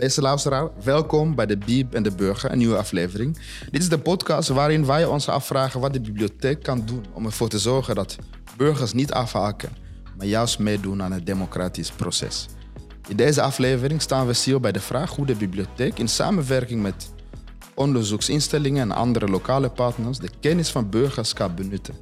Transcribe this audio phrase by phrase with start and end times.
[0.00, 3.38] Beste luisteraar, welkom bij de Bieb en de Burger, een nieuwe aflevering.
[3.70, 7.48] Dit is de podcast waarin wij ons afvragen wat de bibliotheek kan doen om ervoor
[7.48, 8.16] te zorgen dat
[8.56, 9.70] burgers niet afhaken,
[10.16, 12.46] maar juist meedoen aan het democratisch proces.
[13.08, 17.12] In deze aflevering staan we stil bij de vraag hoe de bibliotheek in samenwerking met
[17.74, 21.94] onderzoeksinstellingen en andere lokale partners de kennis van burgers kan benutten.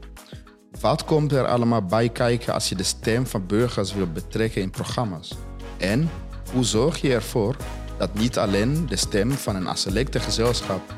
[0.81, 4.71] Wat komt er allemaal bij kijken als je de stem van burgers wil betrekken in
[4.71, 5.35] programma's?
[5.79, 6.11] En
[6.53, 7.57] hoe zorg je ervoor
[7.99, 10.95] dat niet alleen de stem van een selecte gezelschap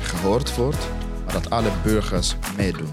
[0.00, 0.88] gehoord wordt,
[1.24, 2.92] maar dat alle burgers meedoen?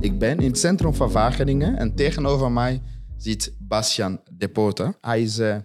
[0.00, 2.82] Ik ben in het centrum van Wageningen en tegenover mij
[3.16, 4.94] zit Bastian Depote.
[5.00, 5.56] Hij is uh,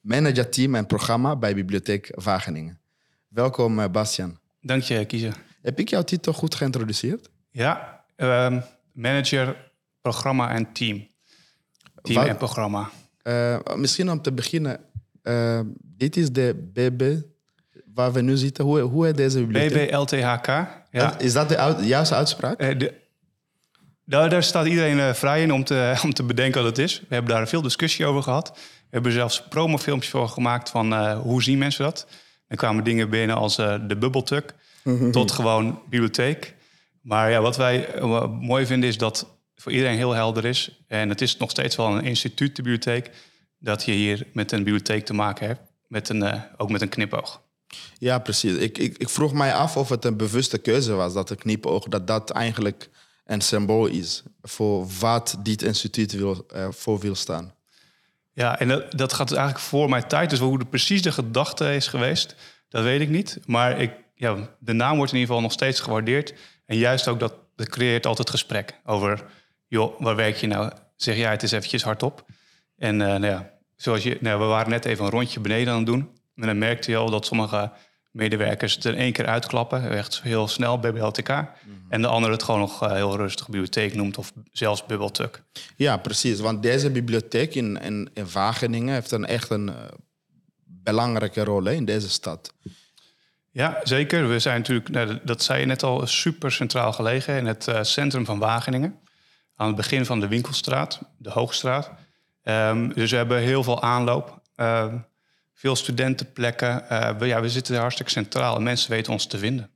[0.00, 2.80] manager team en programma bij Bibliotheek Wageningen.
[3.28, 4.38] Welkom uh, Bastian.
[4.60, 5.36] Dank je, Kiezer.
[5.62, 7.30] Heb ik jouw titel goed geïntroduceerd?
[7.50, 11.08] Ja, uh, manager, programma en team.
[12.02, 12.90] Team Wat, en programma.
[13.22, 14.80] Uh, misschien om te beginnen.
[15.22, 17.16] Uh, dit is de BB
[17.94, 18.64] waar we nu zitten.
[18.64, 19.90] Hoe, hoe heet deze bibliotheek?
[19.90, 20.46] BBLTHK.
[20.90, 21.18] Ja.
[21.18, 22.58] Is dat de juiste uitspraak?
[22.58, 22.94] De,
[24.04, 27.00] daar, daar, staat iedereen vrij in om te, om te bedenken wat het is.
[27.00, 28.50] We hebben daar veel discussie over gehad.
[28.54, 32.06] We hebben zelfs promofilmpjes voor gemaakt van hoe zien mensen dat.
[32.48, 34.54] Dan kwamen dingen binnen als de bubbeltuk
[35.10, 36.54] tot gewoon bibliotheek.
[37.00, 37.88] Maar ja, wat wij
[38.40, 40.82] mooi vinden is dat voor iedereen heel helder is.
[40.86, 43.10] En het is nog steeds wel een instituut, de bibliotheek.
[43.58, 45.60] Dat je hier met een bibliotheek te maken hebt.
[45.86, 47.42] Met een, uh, ook met een knipoog.
[47.98, 48.56] Ja, precies.
[48.56, 51.84] Ik, ik, ik vroeg mij af of het een bewuste keuze was, dat de knipoog,
[51.84, 52.90] dat dat eigenlijk
[53.24, 57.54] een symbool is voor wat dit instituut wil, uh, voor wil staan.
[58.32, 60.30] Ja, en dat, dat gaat eigenlijk voor mijn tijd.
[60.30, 62.34] Dus hoe de, precies de gedachte is geweest,
[62.68, 63.38] dat weet ik niet.
[63.46, 66.34] Maar ik, ja, de naam wordt in ieder geval nog steeds gewaardeerd.
[66.70, 69.24] En juist ook dat, dat creëert altijd gesprek over,
[69.66, 70.72] joh, waar werk je nou?
[70.96, 72.24] Zeg jij het eens eventjes hardop.
[72.76, 75.76] En uh, nou ja, zoals je, nou, we waren net even een rondje beneden aan
[75.76, 76.10] het doen.
[76.34, 77.72] En dan merkte je al dat sommige
[78.10, 79.90] medewerkers het in één keer uitklappen.
[79.90, 81.28] Echt heel snel, BBLTK.
[81.28, 85.42] Mm En de andere het gewoon nog uh, heel rustig bibliotheek noemt of zelfs bubbeltuk.
[85.76, 86.40] Ja, precies.
[86.40, 89.74] Want deze bibliotheek in, in, in Wageningen heeft een echt een uh,
[90.64, 92.52] belangrijke rol hè, in deze stad.
[93.52, 94.28] Ja, zeker.
[94.28, 97.82] We zijn natuurlijk, nou, dat zei je net al, super centraal gelegen in het uh,
[97.82, 98.98] centrum van Wageningen.
[99.56, 101.90] Aan het begin van de Winkelstraat, de Hoogstraat.
[102.44, 104.42] Um, dus we hebben heel veel aanloop.
[104.56, 104.94] Uh,
[105.54, 106.84] veel studentenplekken.
[106.92, 109.70] Uh, we, ja, we zitten hartstikke centraal en mensen weten ons te vinden.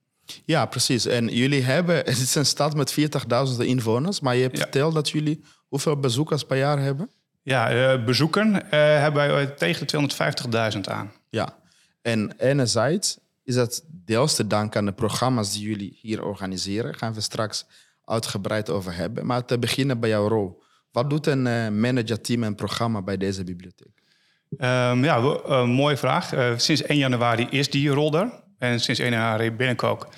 [0.44, 1.06] Ja, precies.
[1.06, 4.62] En jullie hebben, het is een stad met 40.000 inwoners, maar je hebt ja.
[4.62, 7.10] verteld dat jullie hoeveel bezoekers per jaar hebben?
[7.42, 11.12] Ja, bezoeken hebben wij tegen de 250.000 aan.
[11.30, 11.56] Ja,
[12.02, 16.84] en enerzijds is dat deels te danken aan de programma's die jullie hier organiseren.
[16.84, 17.66] Daar gaan we straks
[18.04, 19.26] uitgebreid over hebben.
[19.26, 20.62] Maar te beginnen bij jouw rol.
[20.92, 24.02] Wat doet een uh, managerteam en programma bij deze bibliotheek?
[24.50, 26.34] Um, ja, uh, mooie vraag.
[26.34, 28.42] Uh, sinds 1 januari is die rol er.
[28.58, 30.08] En sinds 1 januari ben ik ook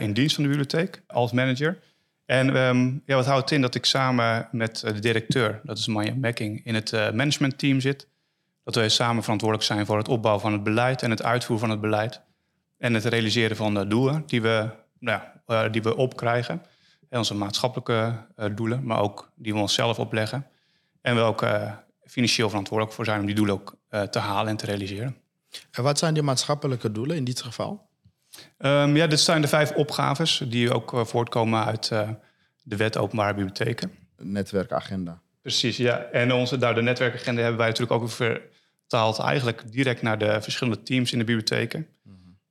[0.00, 1.78] in dienst van de bibliotheek als manager.
[2.26, 6.14] En um, ja, wat houdt in dat ik samen met de directeur, dat is Maya
[6.14, 8.08] Mekking, in het managementteam zit.
[8.64, 11.70] Dat wij samen verantwoordelijk zijn voor het opbouwen van het beleid en het uitvoeren van
[11.70, 12.20] het beleid.
[12.82, 16.62] En het realiseren van de doelen die we, nou ja, uh, die we opkrijgen.
[17.08, 20.46] En onze maatschappelijke uh, doelen, maar ook die we onszelf opleggen.
[21.00, 21.72] En we ook uh,
[22.04, 23.76] financieel verantwoordelijk voor zijn om die doelen ook
[24.10, 25.16] te halen en te realiseren.
[25.70, 27.88] En wat zijn die maatschappelijke doelen in dit geval?
[28.58, 31.88] Um, ja, dit zijn de vijf opgaves die ook voortkomen uit
[32.62, 33.92] de wet openbare bibliotheken.
[34.16, 35.20] Netwerkagenda.
[35.42, 35.98] Precies, ja.
[35.98, 40.82] En onze, nou, de netwerkagenda hebben wij natuurlijk ook vertaald eigenlijk direct naar de verschillende
[40.82, 41.86] teams in de bibliotheken.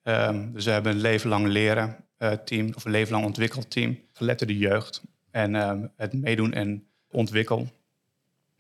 [0.04, 3.70] Um, dus we hebben een leven lang leren uh, team of een leven lang ontwikkeld
[3.72, 4.00] team.
[4.14, 5.02] Geletterde jeugd
[5.32, 7.72] en um, het meedoen en ontwikkelen.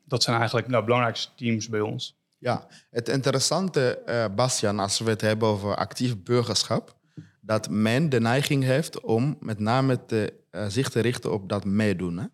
[0.06, 2.19] Dat zijn eigenlijk de nou, belangrijkste teams bij ons.
[2.38, 6.96] Ja, het interessante, uh, Bastian, als we het hebben over actief burgerschap,
[7.41, 11.66] dat men de neiging heeft om met name te, uh, zich te richten op dat
[11.66, 12.18] meedoen.
[12.18, 12.25] Hè?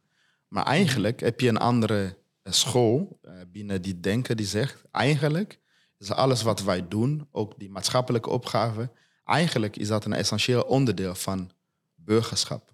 [0.48, 5.60] Maar eigenlijk heb je een andere school binnen die denken die zegt, eigenlijk
[5.98, 8.90] dus alles wat wij doen, ook die maatschappelijke opgave,
[9.26, 11.52] eigenlijk is dat een essentieel onderdeel van
[11.96, 12.74] burgerschap.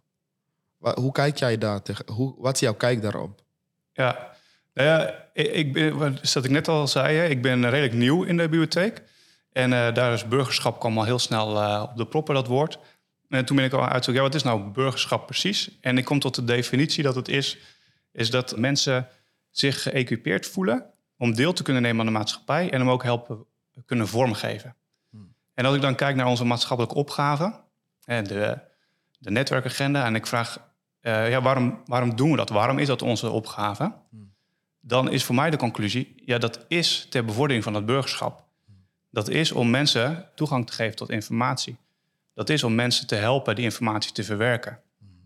[0.78, 2.06] Hoe kijk jij daar tegen?
[2.12, 3.44] Hoe, wat is jouw kijk daarop?
[3.92, 4.32] Ja,
[4.74, 8.44] nou ja, ik ben, wat ik net al zei, ik ben redelijk nieuw in de
[8.44, 9.04] bibliotheek.
[9.52, 12.80] En uh, daar is burgerschap kwam al heel snel uh, op de proppen, dat woord.
[13.30, 15.78] En toen ben ik al uitzoeken, ja, wat is nou burgerschap precies?
[15.82, 17.58] En ik kom tot de definitie dat het is,
[18.12, 19.08] is dat mensen
[19.50, 20.93] zich geëquipeerd voelen
[21.24, 23.46] om deel te kunnen nemen aan de maatschappij en om ook helpen
[23.86, 24.76] kunnen vormgeven.
[25.10, 25.34] Hmm.
[25.54, 27.60] En als ik dan kijk naar onze maatschappelijke opgave,
[28.06, 28.58] de,
[29.20, 32.50] de netwerkagenda, en ik vraag eh, ja, waarom, waarom doen we dat?
[32.50, 33.94] Waarom is dat onze opgave?
[34.80, 38.44] Dan is voor mij de conclusie, ja, dat is ter bevordering van het burgerschap.
[39.12, 41.78] Dat is om mensen toegang te geven tot informatie.
[42.34, 44.80] Dat is om mensen te helpen die informatie te verwerken.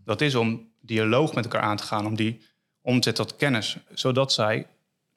[0.04, 2.46] Dat is om dialoog met elkaar aan te gaan, om die
[2.82, 4.66] om te zetten tot kennis, zodat zij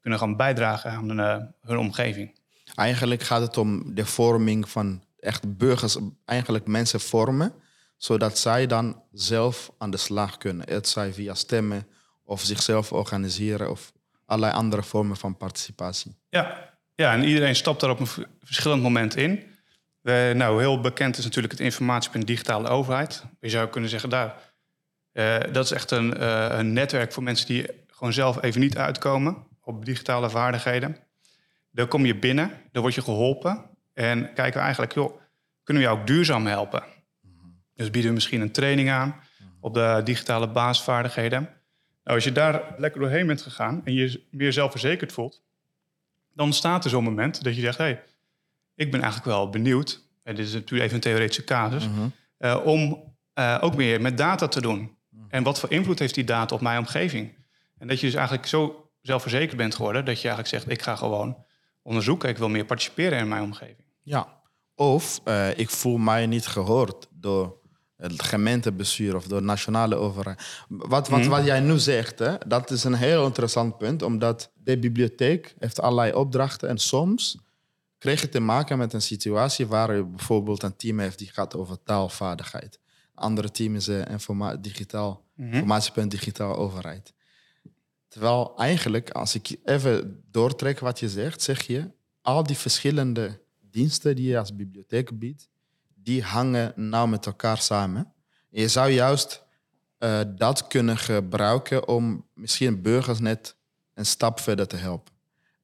[0.02, 2.40] kunnen gaan bijdragen aan hun, uh, hun omgeving.
[2.76, 7.54] Eigenlijk gaat het om de vorming van echt burgers, eigenlijk mensen vormen,
[7.98, 10.70] zodat zij dan zelf aan de slag kunnen.
[10.70, 11.88] Het zij via stemmen
[12.24, 13.92] of zichzelf organiseren of
[14.26, 16.16] allerlei andere vormen van participatie.
[16.30, 19.44] Ja, ja en iedereen stapt daar op een verschillend moment in.
[20.02, 23.24] We, nou, heel bekend is natuurlijk het informatiepunt digitale overheid.
[23.40, 24.36] Je zou kunnen zeggen, daar,
[25.14, 28.78] uh, dat is echt een, uh, een netwerk voor mensen die gewoon zelf even niet
[28.78, 30.98] uitkomen op digitale vaardigheden.
[31.72, 33.70] Daar kom je binnen, daar word je geholpen.
[33.94, 35.20] En kijken we eigenlijk, joh,
[35.64, 36.84] kunnen we jou ook duurzaam helpen?
[37.76, 39.16] Dus bieden we misschien een training aan
[39.60, 41.42] op de digitale basisvaardigheden.
[42.04, 45.44] Nou, als je daar lekker doorheen bent gegaan en je meer zelfverzekerd voelt,
[46.34, 48.04] dan staat er zo'n moment dat je zegt: hé, hey,
[48.76, 51.88] ik ben eigenlijk wel benieuwd, en dit is natuurlijk even een theoretische casus,
[52.40, 53.04] uh, om
[53.36, 54.98] uh, ook meer met data te doen.
[55.28, 57.36] En wat voor invloed heeft die data op mijn omgeving?
[57.78, 60.96] En dat je dus eigenlijk zo zelfverzekerd bent geworden dat je eigenlijk zegt: ik ga
[60.96, 61.46] gewoon
[61.82, 63.88] onderzoeken, ik wil meer participeren in mijn omgeving.
[64.02, 64.42] Ja,
[64.76, 67.60] of uh, ik voel mij niet gehoord door
[67.98, 70.42] het gemeentebestuur of door de nationale overheid.
[70.68, 74.78] Wat, wat, wat jij nu zegt, hè, dat is een heel interessant punt, omdat de
[74.78, 77.38] bibliotheek heeft allerlei opdrachten en soms
[77.98, 81.56] krijg je te maken met een situatie waar je bijvoorbeeld een team heeft die gaat
[81.56, 82.80] over taalvaardigheid.
[83.14, 87.14] Andere team is uh, informa digitaal, mm informatiepunt digitaal overheid.
[88.12, 91.92] Terwijl eigenlijk, als ik even doortrek wat je zegt, zeg je,
[92.22, 95.50] al die verschillende diensten die je als bibliotheek biedt,
[95.96, 98.14] die hangen nauw met elkaar samen.
[98.50, 99.44] je zou juist
[100.00, 103.56] uh, dat kunnen gebruiken om misschien burgers net
[103.94, 105.14] een stap verder te helpen.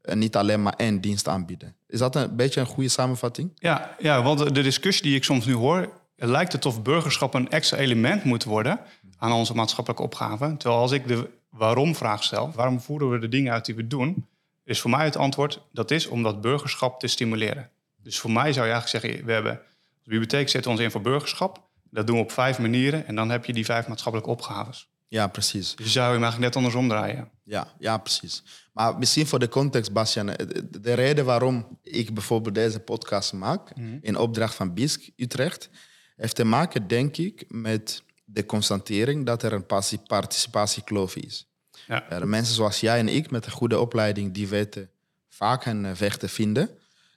[0.02, 1.76] En niet alleen maar één dienst aanbieden.
[1.88, 3.52] Is dat een beetje een goede samenvatting?
[3.56, 7.50] Ja, ja want de discussie die ik soms nu hoor, lijkt het of burgerschap een
[7.50, 8.80] extra element moet worden
[9.18, 10.58] aan onze maatschappelijke opgave.
[10.58, 14.28] Terwijl als ik de waarom-vraag stel, waarom voeren we de dingen uit die we doen,
[14.64, 17.70] is voor mij het antwoord, dat is om dat burgerschap te stimuleren.
[18.04, 19.62] Dus voor mij zou je eigenlijk zeggen, we hebben
[20.04, 21.66] de bibliotheek zet ons in voor burgerschap.
[21.90, 24.90] Dat doen we op vijf manieren en dan heb je die vijf maatschappelijke opgaves.
[25.08, 25.76] Ja, precies.
[25.76, 27.30] Dus je zou hem eigenlijk net andersom draaien.
[27.44, 28.44] Ja, ja, precies.
[28.74, 30.26] Maar misschien voor de context, Bastian.
[30.70, 35.70] De reden waarom ik bijvoorbeeld deze podcast maak, mm in opdracht van BISC Utrecht,
[36.16, 39.66] heeft te maken, denk ik, met de constatering dat er een
[40.08, 41.47] participatiekloof is.
[41.88, 42.26] Ja.
[42.26, 44.90] Mensen zoals jij en ik met een goede opleiding, die weten
[45.28, 46.70] vaak een weg te vinden.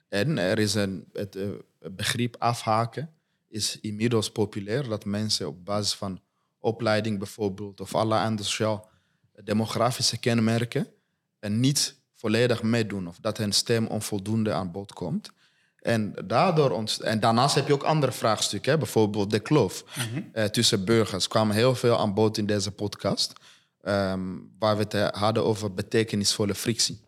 [0.09, 1.47] En er is een, het, eh,
[1.91, 3.13] begrip afhaken
[3.47, 4.89] is inmiddels populair.
[4.89, 6.21] Dat mensen op basis van
[6.59, 10.87] opleiding bijvoorbeeld of alle andere sociaal-demografische kenmerken
[11.39, 13.07] en niet volledig meedoen.
[13.07, 15.31] Of dat hun stem onvoldoende aan bod komt.
[15.81, 18.71] En, daardoor en daarnaast heb je ook andere vraagstukken.
[18.71, 18.77] Hè?
[18.77, 20.21] Bijvoorbeeld de kloof mhm.
[20.33, 21.27] eh, tussen burgers.
[21.27, 23.33] kwamen heel veel aan bod in deze podcast.
[23.83, 27.01] Um, waar we het hadden over betekenisvolle frictie.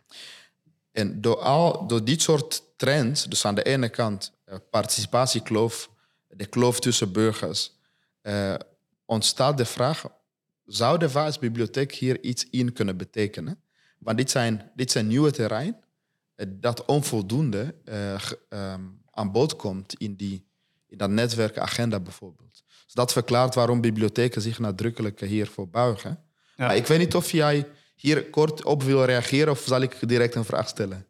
[0.92, 5.90] En door, al, door dit soort trends, dus aan de ene kant uh, participatiekloof,
[6.28, 7.72] de kloof tussen burgers,
[8.22, 8.56] uh,
[9.06, 10.06] ontstaat de vraag,
[10.66, 13.64] zou de Vaasbibliotheek hier iets in kunnen betekenen?
[14.00, 15.84] Want dit zijn, dit zijn nieuwe terrein
[16.48, 17.76] dat onvoldoende
[18.50, 20.46] um, aan bod komt in, die,
[20.88, 22.64] in dat netwerkagenda bijvoorbeeld.
[22.84, 26.24] Dus dat verklaart waarom bibliotheken zich nadrukkelijk hiervoor buigen.
[26.56, 26.66] Ja.
[26.66, 30.36] Maar ik weet niet of jij hier kort op wil reageren of zal ik direct
[30.36, 31.06] een vraag stellen?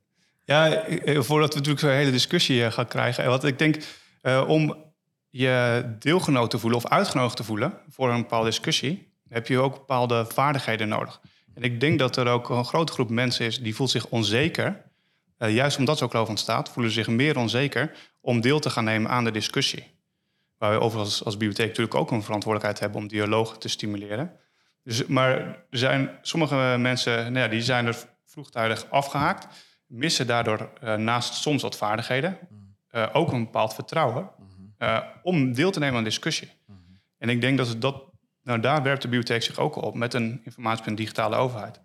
[0.46, 3.26] Ja, eh, voordat we natuurlijk zo'n hele discussie eh, gaan krijgen.
[3.26, 3.78] Want ik denk,
[4.22, 4.76] uh, om
[5.30, 9.74] je deelgenoot te voelen of uitgenodigd te voelen voor een bepaalde discussie, heb je ook
[9.74, 11.22] bepaalde vaardigheden nodig.
[11.54, 14.82] En ik denk dat er ook een grote groep mensen is die voelt zich onzeker.
[15.40, 18.84] Uh, juist omdat zo'n kloof ontstaat, voelen ze zich meer onzeker om deel te gaan
[18.84, 19.92] nemen aan de discussie.
[20.58, 24.32] Waar we overigens als bibliotheek natuurlijk ook een verantwoordelijkheid hebben om dialoog te stimuleren.
[24.84, 25.38] Dus, maar
[25.70, 29.48] er zijn sommige mensen, nou ja, die zijn er vroegtijdig afgehaakt
[29.94, 32.38] missen daardoor uh, naast soms wat vaardigheden
[32.92, 34.30] uh, ook een bepaald vertrouwen
[34.80, 36.52] uh, om deel te nemen aan discussie.
[37.18, 38.04] En ik denk dat het dat,
[38.44, 41.82] nou daar werpt de bibliotheek zich ook op met een informatiepunt digitale overheid.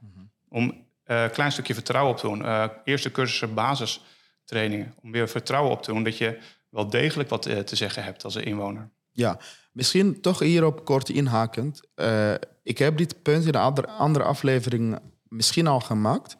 [0.48, 2.70] Om een klein stukje vertrouwen op te doen.
[2.84, 4.94] eerste cursussen, basistrainingen.
[5.02, 6.38] Om weer vertrouwen op te doen dat je
[6.70, 8.90] wel degelijk wat te zeggen hebt als een inwoner.
[9.12, 9.38] Ja,
[9.78, 11.80] misschien toch hierop kort inhakend.
[12.62, 16.36] ik heb dit punt in een andere, andere aflevering misschien al gemaakt.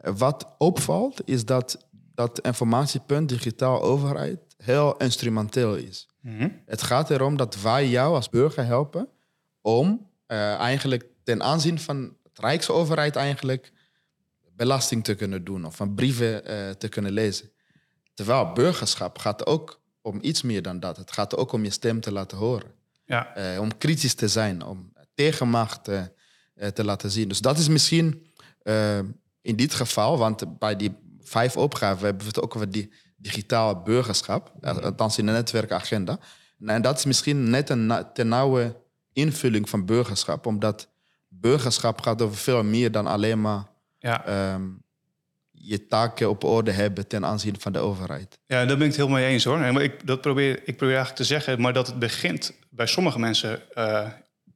[0.00, 6.08] Wat opvalt is dat dat informatiepunt digitaal overheid heel instrumenteel is.
[6.20, 6.48] Mhm.
[6.66, 9.08] Het gaat erom dat wij jou als burger helpen
[9.60, 13.72] om eh, eigenlijk ten aanzien van het Rijksoverheid eigenlijk
[14.56, 17.50] belasting te kunnen doen of van brieven eh, te kunnen lezen.
[18.14, 20.96] Terwijl burgerschap gaat ook om iets meer dan dat.
[20.96, 22.70] Het gaat ook om je stem te laten horen.
[23.04, 26.02] Ja, Eh, om kritisch te zijn, om tegenmacht eh,
[26.54, 27.28] eh, te laten zien.
[27.28, 28.26] Dus dat is misschien
[29.40, 33.82] in dit geval, want bij die vijf opgaven hebben we het ook over die digitaal
[33.82, 36.18] burgerschap, eh, althans in de netwerkagenda.
[36.66, 38.80] En dat is misschien net een na- te nauwe
[39.12, 40.88] invulling van burgerschap, omdat
[41.28, 43.66] burgerschap gaat over veel meer dan alleen maar
[43.98, 44.24] ja.
[44.26, 44.68] ehm,
[45.64, 48.38] je taken op orde hebben ten aanzien van de overheid.
[48.46, 49.60] ja, daar ben ik het helemaal mee eens hoor.
[49.60, 53.18] En ik, dat probeer, ik probeer eigenlijk te zeggen, maar dat het begint bij sommige
[53.18, 54.08] mensen eh,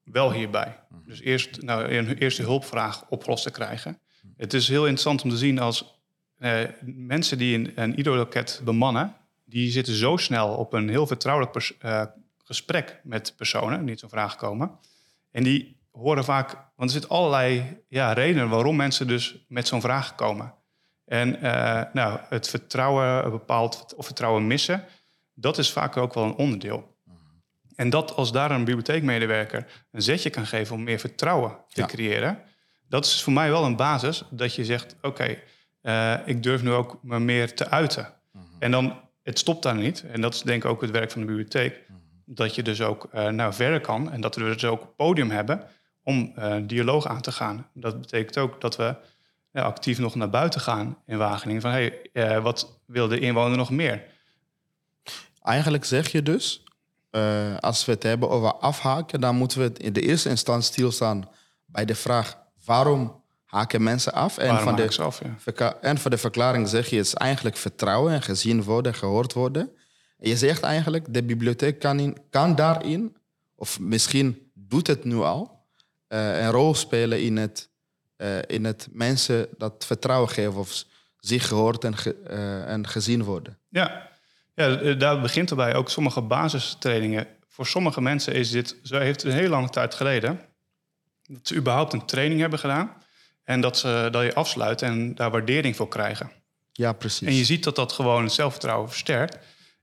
[0.05, 0.79] wel hierbij.
[1.07, 3.99] Dus eerst nou, een eerste hulpvraag opgelost te krijgen.
[4.37, 6.01] Het is heel interessant om te zien als
[6.37, 11.75] eh, mensen die een, een IDO-loket bemannen, die zitten zo snel op een heel vertrouwelijk
[11.79, 12.03] eh,
[12.45, 14.71] gesprek met personen die zo'n vraag komen.
[15.31, 19.81] En die horen vaak, want er zitten allerlei ja, redenen waarom mensen dus met zo'n
[19.81, 20.55] vraag komen.
[21.07, 24.85] En eh, nou, het vertrouwen bepaald of vertrouwen missen,
[25.35, 26.95] dat is vaak ook wel een onderdeel.
[27.77, 31.87] En dat als daar een bibliotheekmedewerker een zetje kan geven om meer vertrouwen te Ja.
[31.87, 32.39] creëren,
[32.89, 35.39] dat is voor mij wel een basis dat je zegt: oké,
[35.81, 38.15] eh, ik durf nu ook me meer te uiten.
[38.59, 40.05] En dan, het stopt daar niet.
[40.13, 41.83] En dat is denk ik ook het werk van de bibliotheek.
[42.25, 45.31] Dat je dus ook eh nou verder kan en dat we dus ook een podium
[45.31, 45.63] hebben
[46.03, 46.35] om
[46.67, 47.69] dialoog aan te gaan.
[47.75, 48.95] Dat betekent ook dat we
[49.57, 51.63] ja, actief nog naar buiten gaan in Wageningen.
[51.63, 54.05] Van hey, eh, wat wil de inwoner nog meer?
[55.43, 56.65] Eigenlijk zeg je dus,
[57.11, 60.73] eh, als we het hebben over afhaken, dan moeten we het in de eerste instantie
[60.73, 61.29] stilstaan
[61.65, 64.39] bij de vraag waarom haken mensen af?
[64.39, 65.21] En, Waarom van de, af,
[65.55, 65.75] ja.
[65.81, 69.71] en voor de verklaring zeg je het is eigenlijk vertrouwen en gezien worden, gehoord worden.
[70.19, 73.17] En je zegt eigenlijk, de bibliotheek kan, in, kan daarin,
[73.55, 75.65] of misschien doet het nu al,
[76.09, 77.71] eh, een rol spelen in het,
[78.17, 80.85] eh, in het mensen dat vertrouwen geven of
[81.19, 83.59] zich gehoord en, ge- eh, en gezien worden.
[83.69, 84.09] Ja,
[84.55, 87.27] ja eh, daar begint erbij ook sommige basistrainingen.
[87.49, 90.41] Voor sommige mensen is dit, zo heeft het een heel lange tijd geleden,
[91.23, 92.93] dat ze überhaupt een training hebben gedaan.
[93.45, 96.31] En dat, ze, dat je afsluit en daar waardering voor krijgen.
[96.73, 97.29] Ja, precies.
[97.29, 99.39] En je ziet dat dat gewoon het zelfvertrouwen versterkt.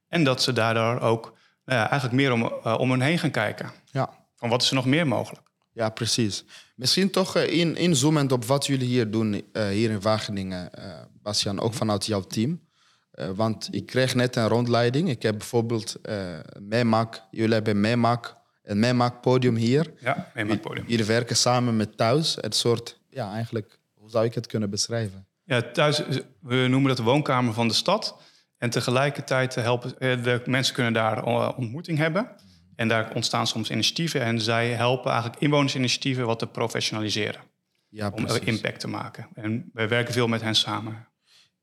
[0.07, 1.23] En dat ze daardoor ook
[1.65, 2.43] nou ja, eigenlijk meer om,
[2.77, 3.71] om hen heen gaan kijken.
[3.91, 4.09] Ja.
[4.35, 5.47] Van wat is er nog meer mogelijk?
[5.73, 6.43] Ja, precies.
[6.75, 11.01] Misschien toch eh, in, inzoomend op wat jullie hier doen, eh, hier in Wageningen, eh
[11.21, 12.61] Bastian, ook vanuit jouw team.
[13.35, 15.09] Want ik kreeg net een rondleiding.
[15.09, 15.95] Ik heb bijvoorbeeld
[16.59, 19.93] Meemaak, jullie hebben Meemaak, een Meemaak podium hier.
[19.99, 20.85] Ja, neem het podium.
[20.87, 25.27] Jullie werken samen met Thuis, het soort, ja eigenlijk, hoe zou ik het kunnen beschrijven?
[25.43, 26.01] Ja, thuis,
[26.39, 28.17] we noemen dat de woonkamer van de stad.
[28.57, 31.23] En tegelijkertijd helpen de mensen kunnen daar
[31.55, 32.29] ontmoeting hebben.
[32.75, 34.21] En daar ontstaan soms initiatieven.
[34.21, 37.41] En zij helpen eigenlijk inwonersinitiatieven wat te professionaliseren.
[37.89, 38.43] Ja, Om precies.
[38.43, 39.27] impact te maken.
[39.33, 41.07] En wij werken veel met hen samen.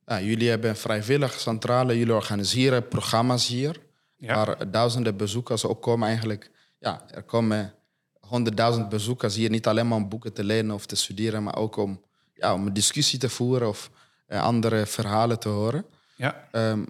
[0.06, 3.76] Ja, jullie hebben een vrijwillig centrale, jullie organiseren programma's hier.
[4.16, 4.34] Ja.
[4.34, 6.50] Waar duizenden bezoekers ook komen eigenlijk.
[6.78, 7.74] Ja, er komen
[8.20, 11.76] honderdduizend bezoekers hier niet alleen maar om boeken te lenen of te studeren, maar ook
[11.76, 13.90] om, ja, om een discussie te voeren of
[14.26, 15.86] eh, andere verhalen te horen.
[16.16, 16.84] Ja, Ehm,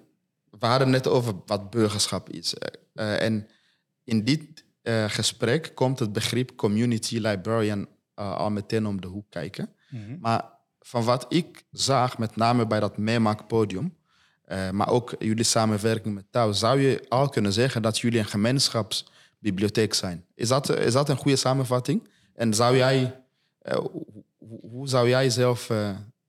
[0.59, 2.55] we hadden net over wat burgerschap is.
[2.55, 3.49] Eh, eh, en
[4.11, 9.31] in dit eh, gesprek komt het begrip community librarian eh, al meteen om de hoek
[9.31, 9.75] kijken.
[10.21, 10.45] Maar
[10.81, 13.97] van wat ik zag, met name bij dat meemaakpodium,
[14.45, 18.25] eh maar ook jullie samenwerking met Touw, zou je al kunnen zeggen dat jullie een
[18.25, 20.25] gemeenschapsbibliotheek zijn.
[20.35, 22.09] Is dat, is dat een goede samenvatting?
[22.35, 23.21] En zou jij,
[24.38, 25.69] hoe, zou jij zelf...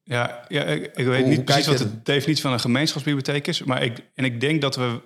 [0.03, 3.63] ja, ja ik, ik weet hoe niet precies wat de definitie van een gemeenschapsbibliotheek is.
[3.63, 5.01] Maar ik, en ik denk dat we,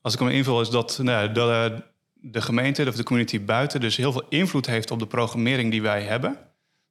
[0.00, 1.82] als ik hem invul, is dat, nou, dat
[2.22, 5.82] de gemeente of de community buiten dus heel veel invloed heeft op de programmering die
[5.82, 6.36] wij hebben.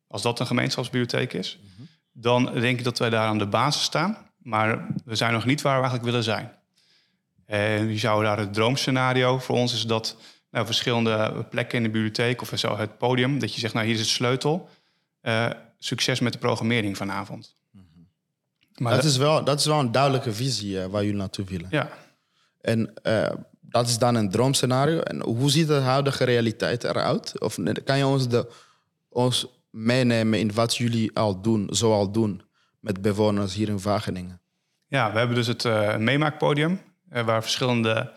[0.07, 1.59] Als dat een gemeenschapsbibliotheek is,
[2.11, 4.17] dan denk ik dat wij daar aan de basis staan.
[4.37, 6.51] Maar we zijn nog niet waar we eigenlijk willen zijn.
[7.45, 10.17] En je zou daar het droomscenario voor ons is dat
[10.51, 13.95] nou, verschillende plekken in de bibliotheek of zo het podium, dat je zegt, nou hier
[13.95, 14.69] is het sleutel.
[15.21, 17.55] Eh, succes met de programmering vanavond.
[18.75, 21.67] Maar dat, is wel, dat is wel een duidelijke visie eh, waar jullie naartoe willen.
[21.71, 21.89] ja,
[22.61, 23.31] En eh,
[23.69, 24.99] dat is dan een droomscenario.
[24.99, 27.39] En hoe ziet de huidige realiteit eruit?
[27.39, 28.51] Of kan je ons, de,
[29.09, 32.41] ons meenemen in wat jullie al doen, zoal doen
[32.79, 34.41] met bewoners hier in Wageningen?
[34.87, 38.11] Ja, we hebben dus het eh meemaakpodium, eh, waar verschillende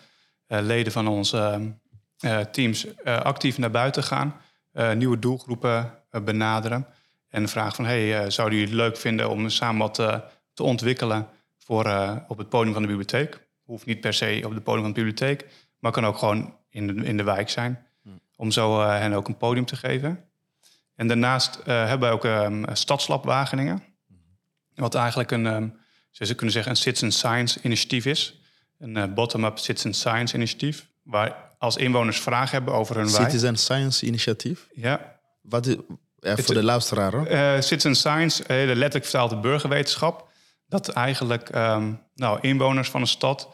[0.46, 1.72] eh, leden van onze
[2.50, 4.34] teams actief naar buiten gaan,
[4.94, 6.86] nieuwe doelgroepen benaderen
[7.28, 9.94] en vragen van, hey, zouden jullie het leuk vinden om samen wat
[10.54, 11.28] te ontwikkelen
[11.58, 11.84] voor,
[12.28, 13.46] op het podium van de bibliotheek?
[13.72, 15.46] Hoeft niet per se op het podium van de bibliotheek,
[15.78, 17.86] maar kan ook gewoon in de, in de wijk zijn,
[18.36, 20.24] om zo eh, hen ook een podium te geven.
[20.94, 23.82] En daarnaast eh, hebben wij ook um, Stadslab Wageningen.
[24.74, 25.78] Wat eigenlijk een, um,
[26.10, 28.40] ze kunnen zeggen, een citizen science initiatief is.
[28.78, 30.86] Een uh, bottom-up citizen science initiatief.
[31.02, 33.24] Waar als inwoners vragen hebben over hun wijk.
[33.24, 34.68] Citizen science initiatief?
[34.74, 35.18] Ja.
[35.40, 35.76] Wat is,
[36.18, 37.30] ja, voor de luisteraar.
[37.32, 40.30] Uh, citizen science, de letterlijk vertaalde burgerwetenschap.
[40.72, 43.48] Dat eigenlijk um, nou, inwoners van een stad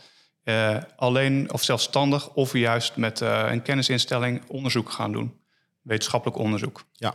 [0.45, 5.41] uh, alleen of zelfstandig of juist met uh, een kennisinstelling onderzoek gaan doen.
[5.83, 6.85] Wetenschappelijk onderzoek.
[6.93, 7.15] Ja.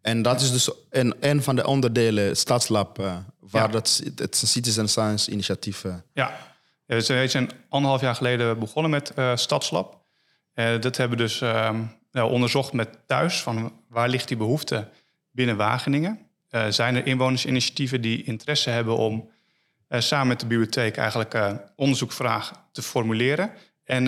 [0.00, 3.68] En dat is dus een, een van de onderdelen, Stadslab, uh, waar ja.
[3.68, 5.84] dat, het Citizen Science initiatief...
[6.12, 6.38] Ja,
[6.86, 10.04] we zijn anderhalf jaar geleden begonnen met Stadslab.
[10.54, 14.88] dat hebben we dus ehm, nou, onderzocht met thuis, van waar ligt die behoefte
[15.30, 16.27] binnen Wageningen.
[16.68, 19.30] Zijn er inwonersinitiatieven die interesse hebben om
[19.88, 21.56] uh, samen met de bibliotheek eigenlijk uh,
[22.72, 23.50] te formuleren.
[23.84, 24.06] En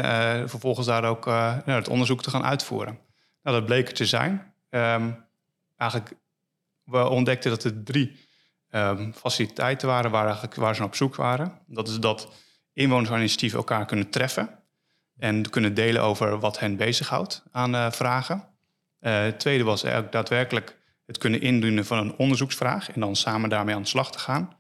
[0.49, 2.99] vervolgens daar ook nou, het onderzoek te gaan uitvoeren.
[3.43, 4.53] Nou, dat bleek er te zijn.
[4.71, 5.25] Um,
[5.77, 6.13] eigenlijk,
[6.85, 8.27] we ontdekten dat er drie
[8.71, 11.59] um, faciliteiten waren waar, eigenlijk, waar ze op zoek waren.
[11.67, 12.33] Dat is dat
[12.73, 14.59] inwonersinitiatieven elkaar kunnen treffen.
[15.19, 18.49] En kunnen delen over wat hen bezighoudt aan vragen.
[18.99, 20.80] het tweede was eigenlijk daadwerkelijk
[21.11, 22.91] het kunnen indienen van een onderzoeksvraag.
[22.91, 24.57] En dan samen daarmee aan de slag te gaan.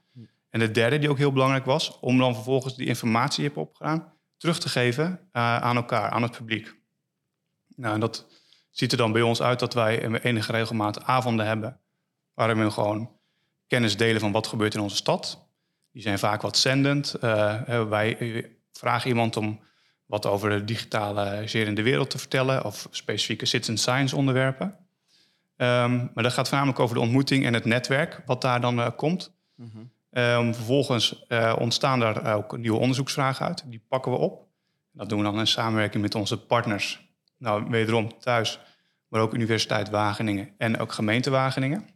[0.50, 3.56] En de derde, die ook heel belangrijk was, om dan vervolgens die informatie die je
[3.56, 6.74] hebt opgedaan terug te geven uh, aan elkaar, aan het publiek.
[7.76, 8.26] Nou, en dat
[8.70, 11.80] ziet er dan bij ons uit dat wij enige regelmaat avonden hebben,
[12.34, 13.10] waarin we gewoon
[13.66, 15.48] kennis delen van wat gebeurt in onze stad.
[15.92, 17.16] Die zijn vaak wat zendend.
[17.20, 19.60] Uh, wij vragen iemand om
[20.06, 24.78] wat over de digitale in de wereld te vertellen of specifieke citizen science onderwerpen.
[25.62, 28.88] Um, maar dat gaat voornamelijk over de ontmoeting en het netwerk wat daar dan uh,
[28.96, 29.32] komt.
[29.54, 29.90] Mm -hmm.
[30.10, 33.64] Um, vervolgens uh, ontstaan daar ook nieuwe onderzoeksvragen uit.
[33.66, 34.46] Die pakken we op.
[34.92, 37.08] Dat doen we dan in samenwerking met onze partners.
[37.38, 38.60] Nou, wederom thuis,
[39.08, 41.88] maar ook Universiteit Wageningen en ook gemeente Wageningen.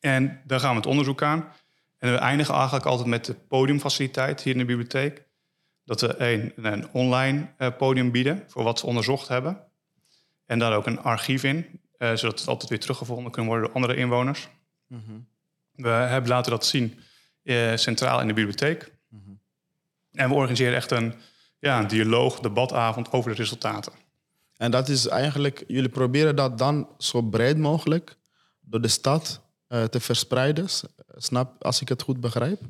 [0.00, 1.52] En daar gaan we het onderzoek aan.
[1.98, 5.26] En we eindigen eigenlijk altijd met de podiumfaciliteit hier in de bibliotheek.
[5.84, 9.60] Dat we een, een online uh, podium bieden voor wat ze onderzocht hebben.
[10.46, 13.74] En daar ook een archief in, uh, zodat het altijd weer teruggevonden kan worden door
[13.74, 14.48] andere inwoners.
[14.86, 15.28] Mm -hmm.
[15.72, 17.00] We hebben laten dat zien
[17.42, 18.92] uh, centraal in de bibliotheek.
[19.08, 19.40] Mm -hmm.
[20.12, 21.14] En we organiseren echt een,
[21.58, 23.92] ja, een dialoog, debatavond over de resultaten.
[24.56, 28.16] En dat is eigenlijk, jullie proberen dat dan zo breed mogelijk
[28.60, 30.66] door de stad uh, te verspreiden,
[31.16, 32.60] snap, als ik het goed begrijp?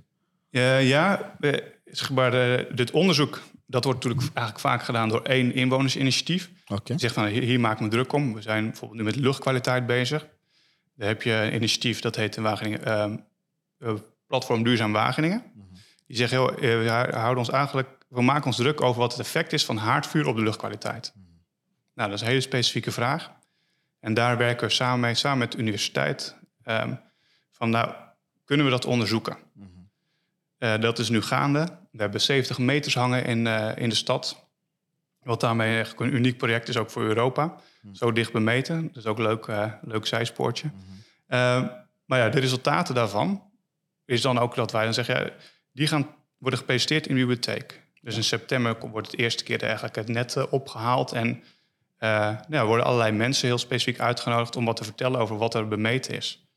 [0.51, 1.37] Ja,
[2.13, 2.31] maar,
[2.75, 6.51] dit onderzoek dat wordt natuurlijk eigenlijk vaak gedaan door één inwonersinitiatief.
[6.67, 6.99] Okay.
[6.99, 8.35] zegt van hier, hier maak ik me druk om.
[8.35, 10.27] We zijn bijvoorbeeld nu met luchtkwaliteit bezig.
[10.95, 13.25] Daar heb je een initiatief dat heet in Wageningen
[13.79, 13.95] uh,
[14.27, 15.43] Platform Duurzaam Wageningen.
[16.07, 19.21] Die zeggen, heel, eh, we houden ons eigenlijk, we maken ons druk over wat het
[19.21, 21.13] effect is van haardvuur op de luchtkwaliteit.
[21.95, 23.31] Nou, dat is een hele specifieke vraag.
[24.01, 26.37] En daar werken we samen mee, samen met de universiteit.
[26.65, 27.01] Um,
[27.51, 27.95] van nou,
[28.45, 29.37] kunnen we dat onderzoeken?
[30.59, 31.69] Uh, dat is nu gaande.
[31.91, 34.47] We hebben 70 meters hangen in, uh, in de stad.
[35.23, 37.57] Wat daarmee echt een uniek project is, ook voor Europa.
[37.93, 38.91] Zo dicht bemeten.
[38.95, 40.71] Is ook een leuk, uh, leuk zijspoortje.
[41.29, 41.77] Mm
[42.09, 43.43] maar ja, de resultaten daarvan
[44.05, 45.31] is dan ook dat wij dan zeggen, ja,
[45.73, 47.83] die gaan worden gepresenteerd in de bibliotheek.
[48.01, 51.13] Dus in september wordt het eerste keer eigenlijk het net opgehaald.
[51.13, 51.45] En
[52.49, 56.15] ja, worden allerlei mensen heel specifiek uitgenodigd om wat te vertellen over wat er bemeten
[56.15, 56.48] is.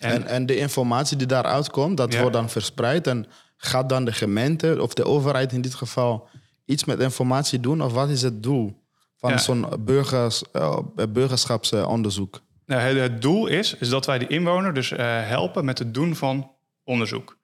[0.00, 3.06] En, en, en de informatie die daaruit komt, dat wordt dan verspreid.
[3.06, 6.28] En gaat dan de gemeente of de overheid in dit geval
[6.64, 7.82] iets met informatie doen?
[7.82, 8.82] Of wat is het doel
[9.16, 12.40] van zo'n burgers, uh, burgerschapsonderzoek?
[12.66, 16.16] Nou, het, het, doel is, is dat wij de inwoner dus helpen met het doen
[16.16, 16.50] van
[16.84, 17.38] onderzoek.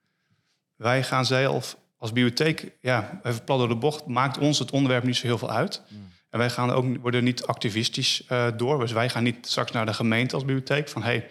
[0.75, 5.03] Wij gaan zelf als bibliotheek, ja, even plat door de bocht, maakt ons het onderwerp
[5.03, 5.81] niet zo heel veel uit.
[5.87, 6.09] Hmm.
[6.29, 8.79] En wij gaan ook, worden niet activistisch uh, door.
[8.79, 11.27] Dus wij gaan niet straks naar de gemeente als bibliotheek van hey,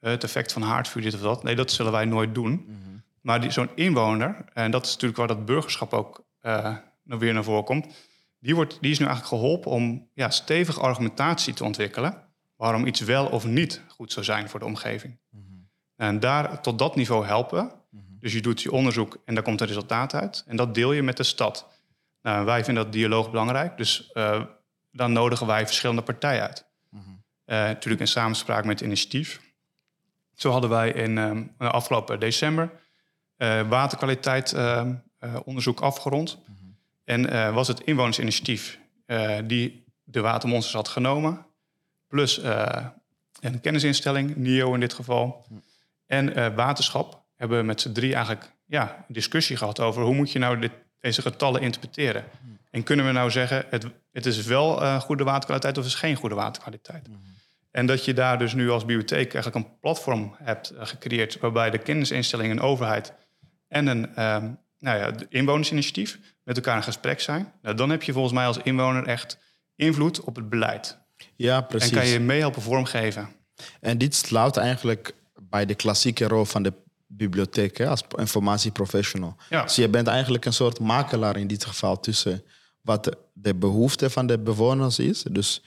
[0.00, 1.42] het effect van haardvuur, dit of dat.
[1.42, 2.64] Nee, dat zullen wij nooit doen.
[2.66, 3.02] Hmm.
[3.20, 7.64] Maar zo'n inwoner, en dat is natuurlijk waar dat burgerschap ook uh, weer naar voren
[7.64, 7.86] komt,
[8.38, 13.00] die, wordt, die is nu eigenlijk geholpen om ja, stevige argumentatie te ontwikkelen waarom iets
[13.00, 15.18] wel of niet goed zou zijn voor de omgeving.
[15.30, 15.68] Hmm.
[15.96, 17.78] En daar tot dat niveau helpen.
[18.20, 20.44] Dus je doet je onderzoek en daar komt een resultaat uit.
[20.46, 21.68] En dat deel je met de stad.
[22.22, 23.76] Nou, wij vinden dat dialoog belangrijk.
[23.76, 24.44] Dus uh,
[24.90, 26.68] dan nodigen wij verschillende partijen uit.
[26.92, 29.40] Uh, natuurlijk in samenspraak met het initiatief.
[30.40, 32.70] Zo hadden wij in um, afgelopen december
[33.36, 34.94] uh, waterkwaliteit ehm,
[35.44, 36.38] onderzoek afgerond.
[37.04, 38.78] En was het inwonersinitiatief
[39.44, 41.46] die de watermonsters had genomen.
[42.06, 42.40] Plus
[43.40, 45.46] een kennisinstelling, NIO in dit geval
[46.06, 50.38] en waterschap hebben met z'n drie eigenlijk ja, een discussie gehad over hoe moet je
[50.38, 52.24] nou dit, deze getallen interpreteren.
[52.70, 55.98] En kunnen we nou zeggen, het, het is wel uh, goede waterkwaliteit of het is
[55.98, 57.08] geen goede waterkwaliteit.
[57.70, 61.70] En dat je daar dus nu als bibliotheek eigenlijk een platform hebt eh, gecreëerd waarbij
[61.70, 63.12] de kennisinstellingen en overheid
[63.68, 67.52] en een ehm, nou ja, inwonersinitiatief met elkaar in gesprek zijn.
[67.62, 69.38] Nou, dan heb je volgens mij als inwoner echt
[69.76, 70.98] invloed op het beleid.
[71.36, 71.90] Ja, precies.
[71.90, 73.28] En kan je meehelpen vormgeven.
[73.80, 76.72] En dit sluit eigenlijk bij de klassieke rol van de
[77.06, 79.36] bibliotheek hè, als informatieprofessional.
[79.48, 79.62] Ja.
[79.62, 82.44] Dus je bent eigenlijk een soort makelaar in dit geval tussen
[82.80, 85.22] wat de behoefte van de bewoners is.
[85.22, 85.62] Dus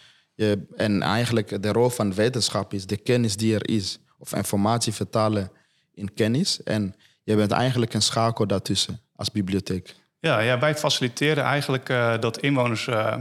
[0.75, 3.99] en eigenlijk de rol van wetenschap is de kennis die er is.
[4.17, 5.51] Of informatie vertalen
[5.93, 6.63] in kennis.
[6.63, 9.95] En je bent eigenlijk een schakel daartussen als bibliotheek.
[10.19, 13.15] Ja, ja wij faciliteren eigenlijk uh, dat inwoners uh,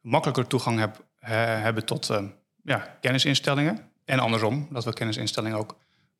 [0.00, 2.22] makkelijker toegang heb, hebben tot uh,
[2.62, 3.90] ja, kennisinstellingen.
[4.04, 5.76] En andersom, dat we kennisinstellingen ook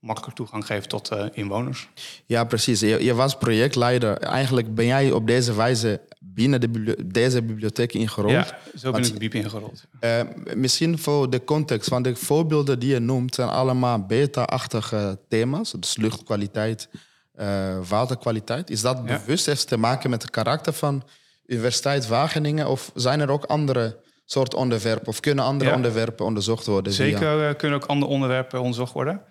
[0.07, 1.89] makkelijker toegang geven tot inwoners.
[2.27, 2.81] Ja, precies.
[2.81, 4.19] Je, je, was projectleider.
[4.19, 6.01] Eigenlijk ben jij op deze wijze
[6.37, 8.33] binnen de deze bibliotheek ingerold.
[8.33, 9.85] Ja, zo ben ik diep ingerold.
[10.55, 13.35] misschien voor de context, van de voorbeelden die je noemt...
[13.35, 15.75] zijn allemaal beta-achtige thema's.
[15.79, 16.89] Dus luchtkwaliteit,
[17.41, 18.71] uh, waterkwaliteit.
[18.71, 19.47] Is dat bewust?
[19.47, 21.03] Heeft te maken met het karakter van
[21.47, 22.69] Universiteit Wageningen?
[22.69, 25.07] Of zijn er ook andere soort onderwerpen?
[25.07, 26.93] Of kunnen andere onderwerpen onderzocht worden?
[26.93, 27.53] Zeker via...
[27.53, 29.23] kunnen ook andere onderwerpen onderzocht worden.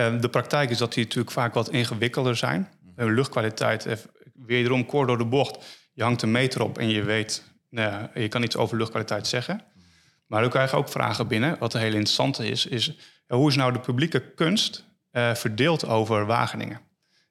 [0.00, 2.68] Uh, de praktijk is dat die natuurlijk vaak wat ingewikkelder zijn.
[2.82, 5.64] We hebben luchtkwaliteit, wederom koor door de bocht.
[5.92, 9.62] Je hangt een meter op en je weet, nou je kan iets over luchtkwaliteit zeggen.
[10.26, 11.56] Maar ook krijg je ook vragen binnen.
[11.58, 12.92] Wat een heel interessante is, is
[13.26, 16.80] hoe is nou de publieke kunst uh, verdeeld over Wageningen?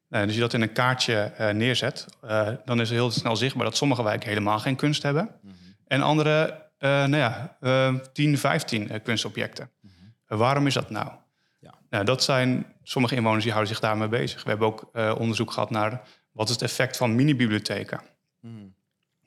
[0.10, 3.36] Nou, dus je dat in een kaartje uh, neerzet, uh, dan is het heel snel
[3.36, 5.24] zichtbaar dat sommige wijken helemaal geen kunst hebben.
[5.24, 5.76] Mm -hmm.
[5.88, 7.58] En andere, nou ja,
[8.14, 9.70] 10, 15 kunstobjecten.
[9.82, 9.92] Mm
[10.28, 10.38] -hmm.
[10.38, 11.12] waarom is dat nou?
[11.89, 12.06] Nou?
[12.06, 14.43] Dat zijn sommige inwoners die houden zich daarmee bezig.
[14.43, 18.02] We hebben ook onderzoek gehad naar wat is het effect van mini-bibliotheken.
[18.41, 18.73] Mm -hmm.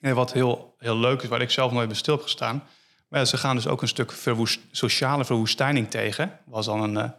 [0.01, 2.63] En wat heel, heel leuk is, waar ik zelf nooit bij stil heb gestaan.
[3.09, 6.39] Maar ja, ze gaan dus ook een stuk verwoest, sociale verwoestijning tegen.
[6.45, 7.15] Was al een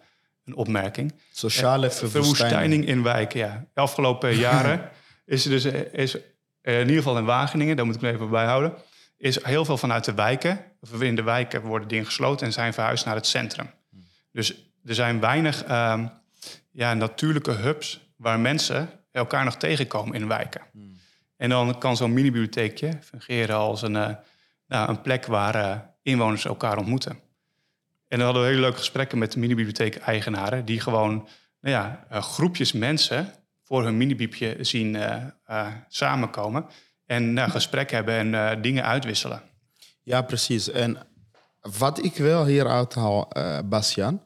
[0.45, 1.13] een opmerking.
[1.31, 2.37] Sociale verwoestijning.
[2.37, 3.65] verwoestijning in wijken, ja.
[3.73, 4.89] De afgelopen jaren
[5.25, 6.15] is er dus is,
[6.61, 8.73] in ieder geval in Wageningen, daar moet ik me even bij houden,
[9.17, 12.73] is heel veel vanuit de wijken, of in de wijken worden dingen gesloten en zijn
[12.73, 13.69] verhuisd naar het centrum.
[14.31, 16.11] Dus er zijn weinig um,
[16.71, 20.61] ja, natuurlijke hubs waar mensen elkaar nog tegenkomen in wijken.
[20.71, 20.97] Hmm.
[21.37, 24.09] En dan kan zo'n mini-bibliotheekje fungeren als een, uh,
[24.67, 27.11] nou, een plek waar uh, inwoners elkaar ontmoeten.
[28.07, 30.65] En dan hadden we hele leuke gesprekken met de minibibliotheek-eigenaren...
[30.65, 31.13] die gewoon
[31.61, 34.97] nou ja, uh, groepjes mensen voor hun minibiepje zien
[35.87, 36.65] samenkomen...
[37.05, 39.41] en gesprek hebben en dingen uitwisselen.
[40.03, 40.71] Ja, precies.
[40.71, 40.97] En
[41.61, 43.31] wat ik wel hier uithaal,
[43.65, 44.21] Bastian...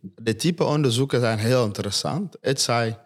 [0.00, 2.36] de type onderzoeken zijn heel interessant.
[2.40, 2.98] Het zij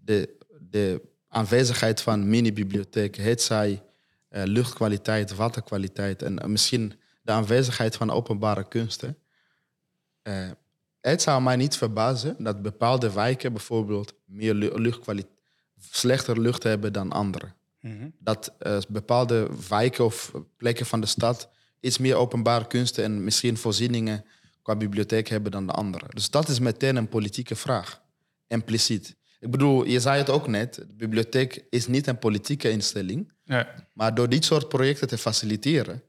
[0.00, 3.24] de, de aanwezigheid van mini-bibliotheken...
[3.24, 3.82] het zij
[4.28, 9.18] luchtkwaliteit, waterkwaliteit en misschien de aanwezigheid van openbare kunsten.
[10.22, 10.50] Uh,
[11.00, 15.34] het zou mij niet verbazen dat bepaalde wijken bijvoorbeeld meer luchtkwaliteit,
[15.90, 17.52] slechter lucht hebben dan andere.
[17.80, 18.14] Mm-hmm.
[18.18, 23.56] Dat uh, bepaalde wijken of plekken van de stad iets meer openbare kunsten en misschien
[23.56, 24.24] voorzieningen
[24.64, 26.06] qua bibliotheek hebben dan de andere.
[26.08, 28.02] Dus dat is meteen een politieke vraag,
[28.46, 29.16] impliciet.
[29.40, 33.32] Ik bedoel, je zei het ook net, de bibliotheek is niet een politieke instelling.
[33.44, 33.74] Ja.
[33.92, 36.02] Maar door dit soort projecten te faciliteren,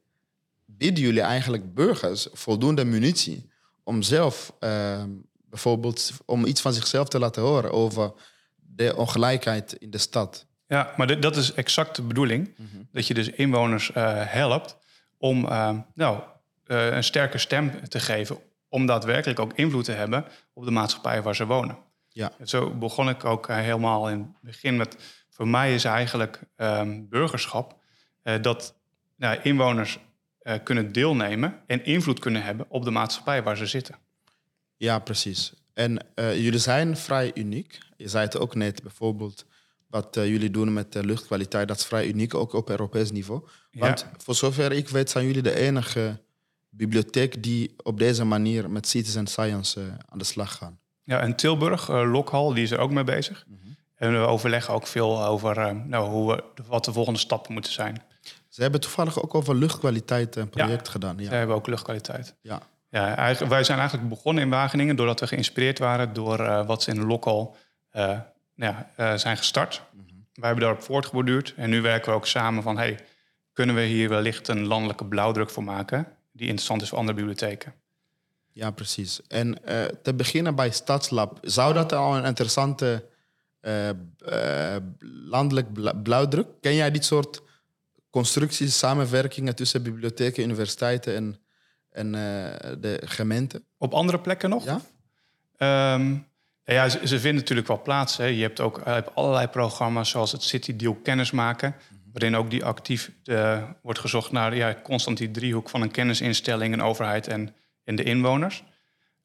[0.65, 3.49] bieden jullie eigenlijk burgers voldoende munitie
[3.83, 5.03] om zelf uh,
[5.49, 8.13] bijvoorbeeld om iets van zichzelf te laten horen over
[8.55, 10.45] de ongelijkheid in de stad.
[10.67, 12.53] Ja, maar dat is exact de bedoeling.
[12.57, 12.83] Mhm.
[12.91, 14.77] Dat je dus inwoners uh, helpt
[15.17, 16.21] om uh, nou,
[16.67, 18.37] uh, een sterke stem te geven.
[18.69, 21.77] Om daadwerkelijk ook invloed te hebben op de maatschappij waar ze wonen.
[22.09, 22.31] Ja.
[22.43, 24.97] zo begon ik ook helemaal in het begin met...
[25.29, 27.79] Voor mij is eigenlijk ehm, burgerschap
[28.41, 28.75] dat
[29.15, 29.99] nou, inwoners
[30.45, 33.95] uh, kunnen deelnemen en invloed kunnen hebben op de maatschappij waar ze zitten.
[34.77, 35.53] Ja, precies.
[35.73, 37.79] En uh, jullie zijn vrij uniek.
[37.97, 39.45] Je zei het ook net, bijvoorbeeld
[39.87, 43.47] wat uh, jullie doen met de luchtkwaliteit, dat is vrij uniek, ook op Europees niveau.
[43.71, 44.11] Want ja.
[44.17, 46.19] voor zover ik weet, zijn jullie de enige
[46.77, 50.79] bibliotheek die op deze manier met citizen science aan de slag gaan.
[51.03, 53.45] Ja, en Tilburg, Lokhal, die is er ook mee bezig.
[53.47, 53.75] Mm -hmm.
[53.95, 58.01] En we overleggen ook veel over nou, hoe we, wat de volgende stappen moeten zijn.
[58.49, 61.17] Ze hebben toevallig ook over luchtkwaliteit een project ja, gedaan.
[61.17, 62.35] Ja, ze hebben ook luchtkwaliteit.
[62.41, 62.61] Ja.
[62.89, 66.83] Ja, eigenlijk, wij zijn eigenlijk begonnen in Wageningen doordat we geïnspireerd waren door uh, wat
[66.83, 67.55] ze in Lokal
[67.93, 68.19] uh,
[68.55, 69.81] ja, uh, zijn gestart.
[69.91, 70.25] Mm -hmm.
[70.33, 72.77] Wij hebben daarop voortgeborduurd en nu werken we ook samen van...
[72.77, 72.99] Hey,
[73.53, 76.07] kunnen we hier wellicht een landelijke blauwdruk voor maken...
[76.35, 77.73] die interessant is voor andere bibliotheken.
[78.51, 79.21] Ja, precies.
[79.27, 79.57] En
[80.01, 83.05] te beginnen bij Stadslab, zou dat al een interessante
[85.29, 86.47] landelijk blauwdruk?
[86.61, 87.41] Ken jij dit soort
[88.09, 91.39] constructies, samenwerkingen tussen bibliotheken, universiteiten en
[91.95, 93.63] en eh, de gemeente?
[93.77, 94.65] Op andere plekken nog?
[94.65, 94.81] Ja?
[95.57, 96.15] Ehm,
[96.63, 98.17] ja, ze, ze vinden natuurlijk wel plaats.
[98.17, 98.25] Hè.
[98.25, 101.75] Je hebt ook je hebt allerlei programma's zoals het City Deal Kennismaken.
[102.15, 106.73] Waarin ook die actief eh, wordt gezocht naar ja, constant die driehoek van een kennisinstelling,
[106.73, 108.63] een overheid en, en de inwoners.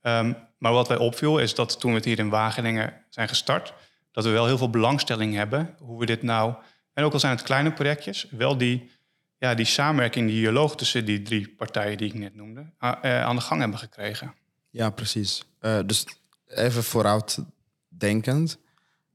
[0.01, 3.75] Ehm, maar wat wij opviel is dat toen we het hier in Wageningen zijn gestart,
[4.13, 6.55] dat we wel heel veel belangstelling hebben hoe we dit nou,
[6.93, 8.91] en ook al zijn het kleine projectjes, wel die,
[9.39, 13.37] ja, die samenwerking, die dialoog tussen die drie partijen die ik net noemde, eh, aan
[13.37, 14.35] de gang hebben gekregen.
[14.71, 15.45] Ja, precies.
[15.59, 16.07] Eh, dus
[16.47, 18.59] even vooruitdenkend.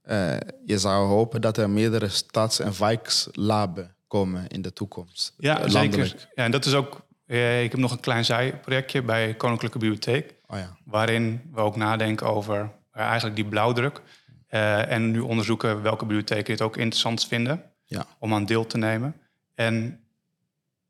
[0.06, 5.34] Eh je zou hopen dat er meerdere stads- en wijkslaben komen in de toekomst.
[5.38, 6.10] Ja, Eh, landelijk.
[6.10, 6.28] zeker.
[6.36, 7.04] Ja, en dat is ook.
[7.26, 10.34] eh, ik heb nog een klein zijprojectje bij Koninklijke Bibliotheek.
[10.48, 10.78] Oh ja.
[10.84, 14.02] Waarin we ook nadenken over eigenlijk die blauwdruk.
[14.48, 18.06] En nu onderzoeken welke bibliotheken het ook interessant vinden Ja.
[18.20, 19.16] om aan deel te nemen.
[19.56, 20.00] En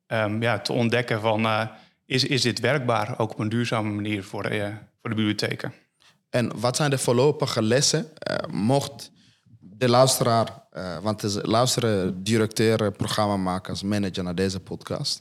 [0.08, 1.69] ehm, ja, te ontdekken van
[2.06, 4.43] is, is dit werkbaar ook op een duurzame manier voor,
[5.01, 5.73] voor de bibliotheken.
[6.35, 8.17] En wat zijn de voorlopige lessen?
[8.17, 9.11] Eh, mocht
[9.59, 15.19] de luisteraar, eh, want er luisteren directeuren, programmamakers, manager naar deze podcast,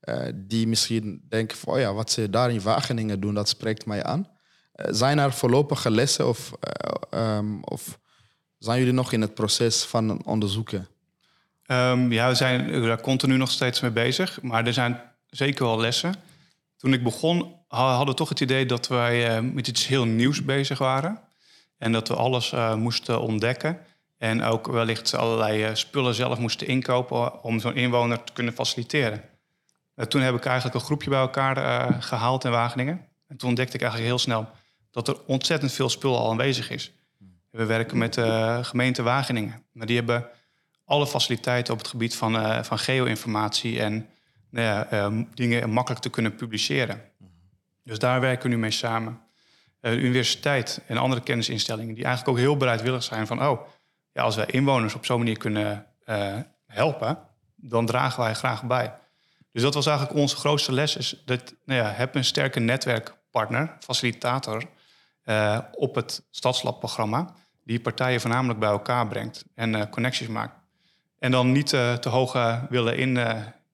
[0.00, 3.86] eh, die misschien denken van, oh ja, wat ze daar in Wageningen doen, dat spreekt
[3.86, 4.28] mij aan.
[4.74, 7.98] Zijn er voorlopige lessen of, eh, ehm, of
[8.58, 10.88] zijn jullie nog in het proces van onderzoeken?
[11.62, 14.42] Ehm, ja, we zijn daar continu nog steeds mee bezig.
[14.42, 16.14] Maar er zijn zeker wel lessen.
[16.76, 20.78] Toen ik begon, hadden toch het idee dat wij eh, met iets heel nieuws bezig
[20.78, 21.20] waren.
[21.78, 23.78] En dat we alles eh, moesten ontdekken.
[24.18, 29.24] En ook wellicht allerlei eh, spullen zelf moesten inkopen om zo'n inwoner te kunnen faciliteren.
[30.08, 33.06] Toen heb ik eigenlijk een groepje bij elkaar eh, gehaald in Wageningen.
[33.28, 34.48] En toen ontdekte ik eigenlijk heel snel
[34.90, 36.92] dat er ontzettend veel spul al aanwezig is.
[37.50, 39.64] We werken met de gemeente Wageningen.
[39.72, 40.28] Maar die hebben
[40.84, 44.08] alle faciliteiten op het gebied van, eh, van geo-informatie en
[44.50, 47.00] nou ja, eh, dingen makkelijk te kunnen publiceren.
[47.82, 49.20] Dus daar werken we nu mee samen.
[49.80, 53.68] Eh, de universiteit en andere kennisinstellingen die eigenlijk ook heel bereidwillig zijn van, oh,
[54.12, 57.18] ja, als wij inwoners op zo'n manier kunnen eh, helpen,
[57.56, 58.94] dan dragen wij graag bij.
[59.52, 63.76] Dus dat was eigenlijk onze grootste les, is dat nou ja, heb een sterke netwerkpartner,
[63.80, 64.64] facilitator,
[65.22, 70.54] eh, op het Stadslab-programma, die partijen voornamelijk bij elkaar brengt en connecties maakt.
[71.18, 73.18] En dan niet te hoog willen in,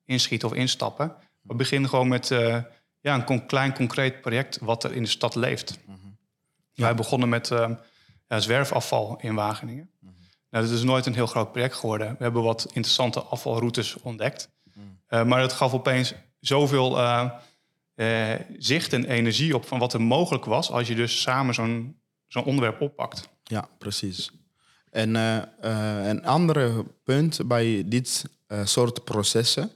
[0.05, 1.14] inschieten of instappen.
[1.42, 2.35] We beginnen gewoon met
[3.07, 5.79] ja, een klein concreet project wat er in de stad leeft.
[6.75, 7.71] Wij begonnen met eh,
[8.29, 9.90] ja, zwerfafval in Wageningen.
[10.51, 12.09] Nou, dat is nooit een heel groot project geworden.
[12.09, 14.51] We hebben wat interessante afvalroutes ontdekt.
[15.07, 17.31] Eh, maar het gaf opeens zoveel eh,
[17.95, 22.01] eh, zicht en energie op van wat er mogelijk was als je dus samen zo'n
[22.27, 23.29] zo'n onderwerp oppakt.
[23.45, 24.31] Ja, precies.
[24.90, 28.25] En een andere punt bij dit
[28.64, 29.71] soort processen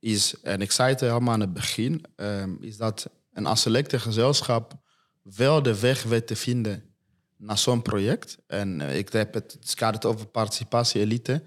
[0.00, 4.74] is, en ik zei het helemaal aan het begin, ehm, is dat een selecte gezelschap
[5.22, 6.90] wel de weg weet te vinden
[7.36, 8.38] naar zo'n project.
[8.46, 11.42] En eh, ik heb het, het gaat over participatie-elite.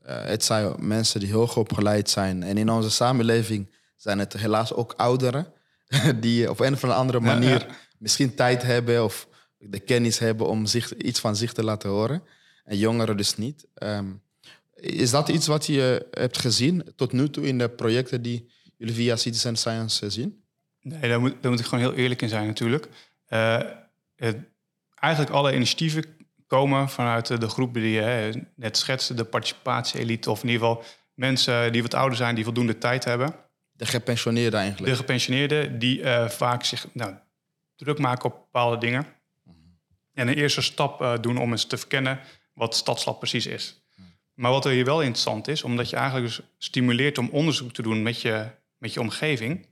[0.00, 2.42] Eh, het zijn mensen die hoog opgeleid zijn.
[2.42, 5.52] En in onze samenleving zijn het helaas ook ouderen.
[6.20, 7.66] Die op een of andere manier
[7.98, 12.22] misschien tijd hebben of de kennis hebben om zich, iets van zich te laten horen.
[12.64, 13.66] En jongeren dus niet.
[13.74, 14.12] Ehm,
[14.86, 18.94] is dat iets wat je hebt gezien tot nu toe in de projecten die jullie
[18.94, 20.44] via Citizen Science eh, zien?
[20.80, 22.88] Nee, daar moet, daar moet ik gewoon heel eerlijk in zijn natuurlijk.
[23.26, 23.60] Eh,
[24.16, 24.36] het,
[24.94, 26.04] eigenlijk alle initiatieven
[26.46, 29.14] komen vanuit de, de groepen die je net schetste.
[29.14, 33.34] De participatie-elite of in ieder geval mensen die wat ouder zijn, die voldoende tijd hebben.
[33.72, 34.92] De gepensioneerden eigenlijk.
[34.92, 37.14] De gepensioneerden die eh, vaak zich nou,
[37.76, 39.06] druk maken op bepaalde dingen.
[40.12, 42.20] En een eerste stap eh, doen om eens te verkennen
[42.54, 43.85] wat stadslab precies is.
[44.36, 47.82] Maar wat er hier wel interessant is, omdat je eigenlijk dus stimuleert om onderzoek te
[47.82, 48.46] doen met je,
[48.78, 49.66] met je omgeving,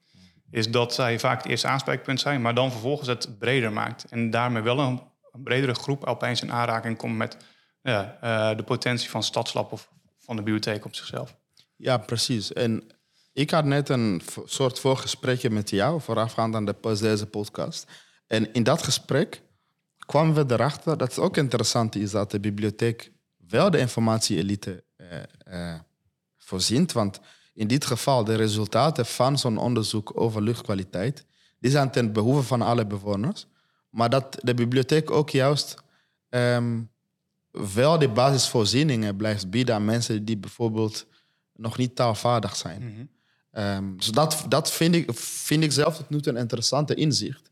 [0.51, 4.05] is dat zij vaak het eerste aanspreekpunt zijn, maar dan vervolgens het breder maakt.
[4.05, 5.01] En daarmee wel een,
[5.43, 7.37] bredere groep opeens in aanraking komt met
[7.83, 11.37] ja, eh, de potentie van stadslab of van de bibliotheek op zichzelf.
[11.77, 12.53] Ja, precies.
[12.53, 12.85] En
[13.33, 17.87] ik had net een soort voorgesprekje met jou, voorafgaand aan de, deze podcast.
[18.27, 19.43] En in dat gesprek
[20.07, 23.13] kwamen we erachter dat het ook interessant is dat de bibliotheek
[23.49, 25.81] wel de informatie-elite eh, eh,
[26.39, 26.93] voorziet.
[26.93, 27.21] Want
[27.55, 31.25] in dit geval, de resultaten van zo'n onderzoek over luchtkwaliteit,
[31.59, 33.47] die zijn ten behoeve van alle bewoners.
[33.91, 35.75] Maar dat de bibliotheek ook juist
[36.29, 36.81] ehm,
[37.51, 41.07] wel de basisvoorzieningen blijft bieden aan mensen die bijvoorbeeld
[41.53, 43.11] nog niet taalvaardig zijn.
[43.97, 47.51] Dus dat, dat vind, ik, vind ik zelf tot nu toe een interessante inzicht.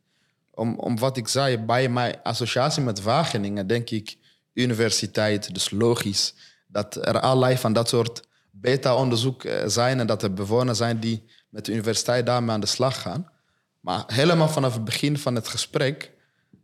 [0.50, 4.16] Om, om wat ik zei, bij mijn associatie met Wageningen denk ik
[4.54, 6.34] universiteit, dus logisch
[6.66, 11.24] dat er allerlei van dat soort beta-onderzoek eh, zijn en dat er bewoners zijn die
[11.48, 13.30] met de universiteit daarmee aan de slag gaan.
[13.80, 16.12] Maar helemaal vanaf het begin van het gesprek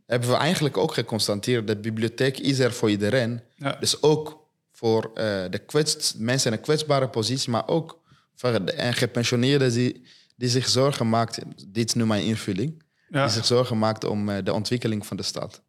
[0.07, 3.43] hebben we eigenlijk ook geconstateerd dat de bibliotheek is er voor iedereen.
[3.57, 3.77] Ja.
[3.81, 5.15] Dus ook voor uh,
[5.51, 8.01] de kwets, mensen in een kwetsbare positie, maar ook
[8.35, 11.39] voor de gepensioneerden die, die zich zorgen maakt.
[11.69, 12.83] Dit is nu mijn invulling.
[13.09, 13.25] Ja.
[13.25, 15.63] Die zich zorgen maakt om uh, de ontwikkeling van de stad.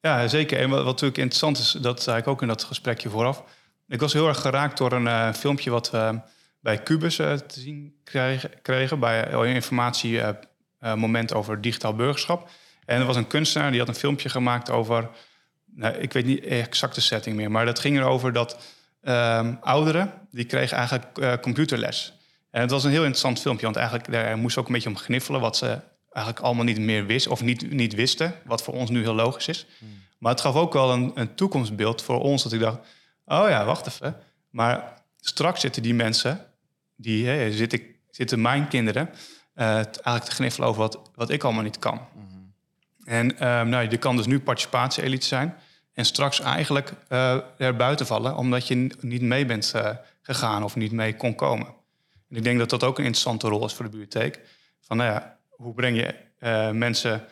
[0.00, 0.58] Ja, zeker.
[0.58, 3.44] En wat, wat, natuurlijk interessant is, dat zei ik ook in dat gesprekje vooraf.
[3.88, 6.20] Ik was heel erg geraakt door een uh, filmpje wat we
[6.60, 7.94] bij Cubus te zien
[8.62, 12.48] kregen, bij een informatiemoment over digitaal burgerschap.
[12.84, 15.08] En er was een kunstenaar die had een filmpje gemaakt over,
[15.66, 18.58] nou, ik weet niet exact de setting meer, maar dat ging erover dat
[19.02, 22.12] um, ouderen, die kregen eigenlijk computerles.
[22.50, 24.96] En het was een heel interessant filmpje, want eigenlijk daar moest ook een beetje om
[24.96, 25.78] gniffelen wat ze
[26.12, 29.48] eigenlijk allemaal niet meer wisten of niet, niet wisten, wat voor ons nu heel logisch
[29.48, 29.66] is.
[29.78, 29.88] Hmm.
[30.18, 32.78] Maar het gaf ook wel een, een toekomstbeeld voor ons dat ik dacht,
[33.24, 34.16] oh ja, wacht even.
[34.50, 36.46] Maar straks zitten die mensen,
[36.96, 39.10] die hey, zitten, zitten mijn kinderen,
[39.54, 42.00] uh, eigenlijk te gniffelen over wat, wat ik allemaal niet kan.
[42.12, 42.54] Hmm.
[43.04, 45.56] En um, nou, er kan dus nu participatie-elite zijn.
[45.92, 49.90] En straks eigenlijk uh, er buiten vallen, omdat je niet mee bent uh,
[50.22, 51.66] gegaan of niet mee kon komen.
[52.28, 54.40] En ik denk dat dat ook een interessante rol is voor de bibliotheek.
[54.80, 57.24] Van nou ja, hoe breng je uh, mensen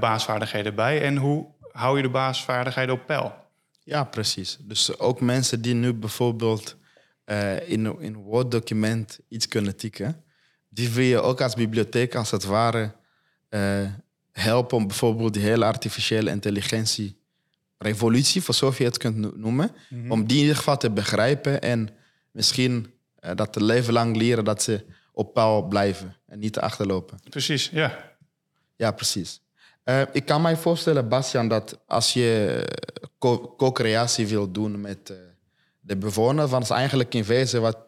[0.00, 3.34] basisvaardigheden bij en hoe hou je de basisvaardigheden op peil?
[3.82, 4.58] Ja, precies.
[4.60, 6.76] Dus ook mensen die nu bijvoorbeeld
[7.24, 10.24] in, in een Word-document iets kunnen tikken,
[10.68, 12.94] die wil je ook als bibliotheek als het ware
[14.32, 17.22] helpen om bijvoorbeeld die hele artificiële intelligentie
[17.78, 20.10] revolutie, voor zover je het kunt noemen, mm -hmm.
[20.10, 21.88] om die in ieder geval te begrijpen en
[22.30, 22.92] misschien
[23.34, 27.18] dat te leven lang leren dat ze op peil blijven en niet te achterlopen.
[27.30, 28.14] Precies, ja.
[28.76, 29.40] Ja, precies.
[29.84, 32.62] Uh, ik kan mij voorstellen, Bastian, dat als je
[33.56, 35.16] co-creatie wil doen met uh,
[35.80, 37.78] de bewoner, van is eigenlijk in wezen wat,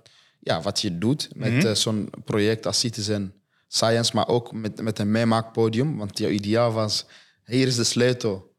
[0.40, 1.74] ja, wat je doet met mm -hmm.
[1.74, 3.34] zo'n project als Citizen
[3.68, 5.96] Science, maar ook met, met een meemaakpodium.
[5.96, 7.06] Want jouw ideaal was,
[7.44, 8.54] hier is de sleutel,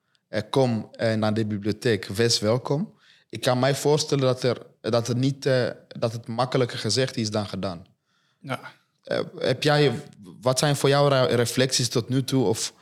[0.50, 2.94] kom naar de bibliotheek, wees welkom.
[3.30, 5.44] Ik kan mij voorstellen dat, er, dat, het, niet,
[5.88, 7.86] dat het makkelijker gezegd is dan gedaan.
[8.48, 8.60] Ja.
[9.38, 9.92] heb jij,
[10.42, 12.74] wat zijn voor jou reflecties tot nu toe of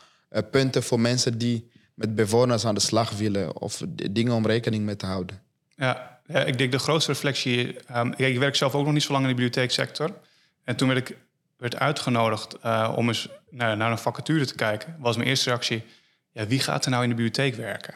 [0.52, 4.96] punten voor mensen die met bewoners aan de slag willen of dingen om rekening mee
[4.96, 5.42] te houden?
[5.76, 7.76] Ja, ja ik denk de grootste reflectie...
[7.96, 10.14] Um, ik werk zelf ook nog niet zo lang in de bibliotheeksector.
[10.64, 11.18] En toen werd ik
[11.58, 15.84] werd uitgenodigd uh, om eens naar, naar, een vacature te kijken, was mijn eerste reactie:
[16.32, 17.96] ja, wie gaat er nou in de bibliotheek werken?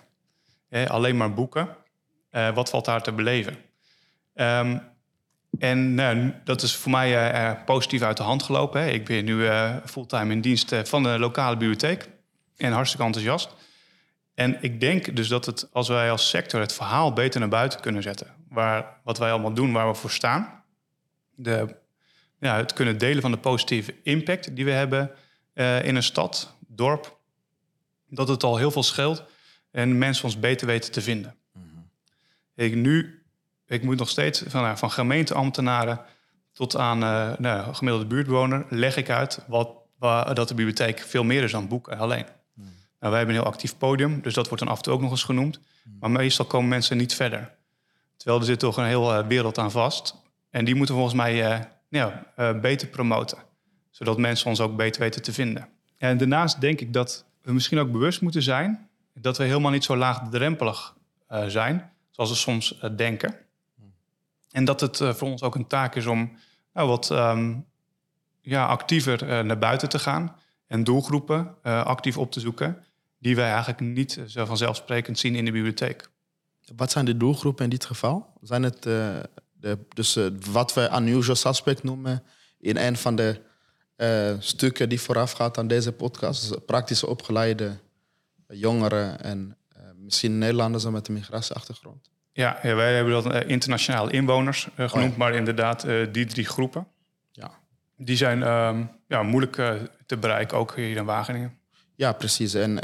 [0.69, 1.75] Eh, alleen maar boeken.
[2.31, 3.57] Uh, wat valt daar te beleven?
[4.35, 4.81] Um,
[5.59, 8.81] en nou, dat is voor mij positief uit de hand gelopen.
[8.81, 8.89] Hè.
[8.89, 9.49] Ik ben nu
[9.85, 12.09] fulltime in dienst van de lokale bibliotheek
[12.57, 13.55] en hartstikke enthousiast.
[14.33, 17.81] En ik denk dus dat het, als wij als sector het verhaal beter naar buiten
[17.81, 20.63] kunnen zetten, waar, wat wij allemaal doen, waar we voor staan,
[21.35, 21.75] de
[22.39, 25.11] ja, het kunnen delen van de positieve impact die we hebben
[25.53, 27.17] uh, in een stad, dorp.
[28.07, 29.23] Dat het al heel veel scheelt
[29.71, 31.35] en mensen ons beter weten te vinden.
[31.53, 31.89] Mm -hmm.
[32.55, 33.18] Ik nu,
[33.69, 36.01] ik moet nog steeds van, nou, van gemeenteambtenaren
[36.53, 41.23] tot aan uh, nou, gemiddelde buurtbewoner leg ik uit wat, wat, dat de bibliotheek veel
[41.23, 42.25] meer is dan boeken alleen.
[42.53, 42.63] Mm.
[42.63, 45.01] Nou, wij hebben een heel actief podium, dus dat wordt dan af en toe ook
[45.01, 45.59] nog eens genoemd.
[45.59, 45.97] Mm.
[45.99, 47.51] Maar meestal komen mensen niet verder.
[48.17, 50.15] Terwijl er zit toch een hele wereld aan vast.
[50.49, 53.37] En die moeten volgens mij uh, ja, uh, beter promoten.
[53.89, 55.67] Zodat mensen ons ook beter weten te vinden.
[55.97, 59.83] En daarnaast denk ik dat we misschien ook bewust moeten zijn dat we helemaal niet
[59.83, 60.95] zo laagdrempelig
[61.31, 63.35] uh, zijn, zoals we soms uh, denken.
[64.51, 66.37] En dat het voor ons ook een taak is om
[66.73, 67.65] nou, wat um,
[68.41, 70.35] ja, actiever naar buiten te gaan
[70.67, 72.83] en doelgroepen actief op te zoeken,
[73.17, 76.09] die wij eigenlijk niet zo vanzelfsprekend zien in de bibliotheek.
[76.75, 78.33] Wat zijn de doelgroepen in dit geval?
[78.41, 79.29] Zijn het de,
[79.89, 80.17] dus
[80.51, 82.23] wat we unusual suspect noemen
[82.59, 83.41] in een van de
[84.39, 86.49] stukken die voorafgaat aan deze podcast.
[86.49, 87.79] Dus praktisch opgeleide
[88.47, 89.57] jongeren en
[89.95, 92.09] misschien Nederlanders met een migratieachtergrond.
[92.39, 95.17] Ja, ja, wij hebben dat internationale inwoners genoemd, oh ja.
[95.17, 96.87] maar inderdaad die drie groepen.
[97.31, 97.51] Ja.
[97.97, 99.55] Die zijn um, ja, moeilijk
[100.05, 101.57] te bereiken, ook hier in Wageningen.
[101.95, 102.53] Ja, precies.
[102.53, 102.75] En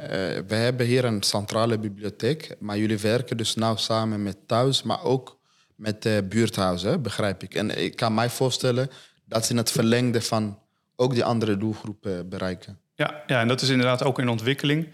[0.47, 5.03] we hebben hier een centrale bibliotheek, maar jullie werken dus nauw samen met thuis, maar
[5.03, 5.39] ook
[5.75, 7.53] met uh, buurthuizen, begrijp ik.
[7.53, 8.89] En ik kan mij voorstellen
[9.25, 10.59] dat ze in het verlengde van
[10.95, 12.79] ook die andere doelgroepen bereiken.
[12.95, 14.87] Ja, ja en dat is inderdaad ook in ontwikkeling.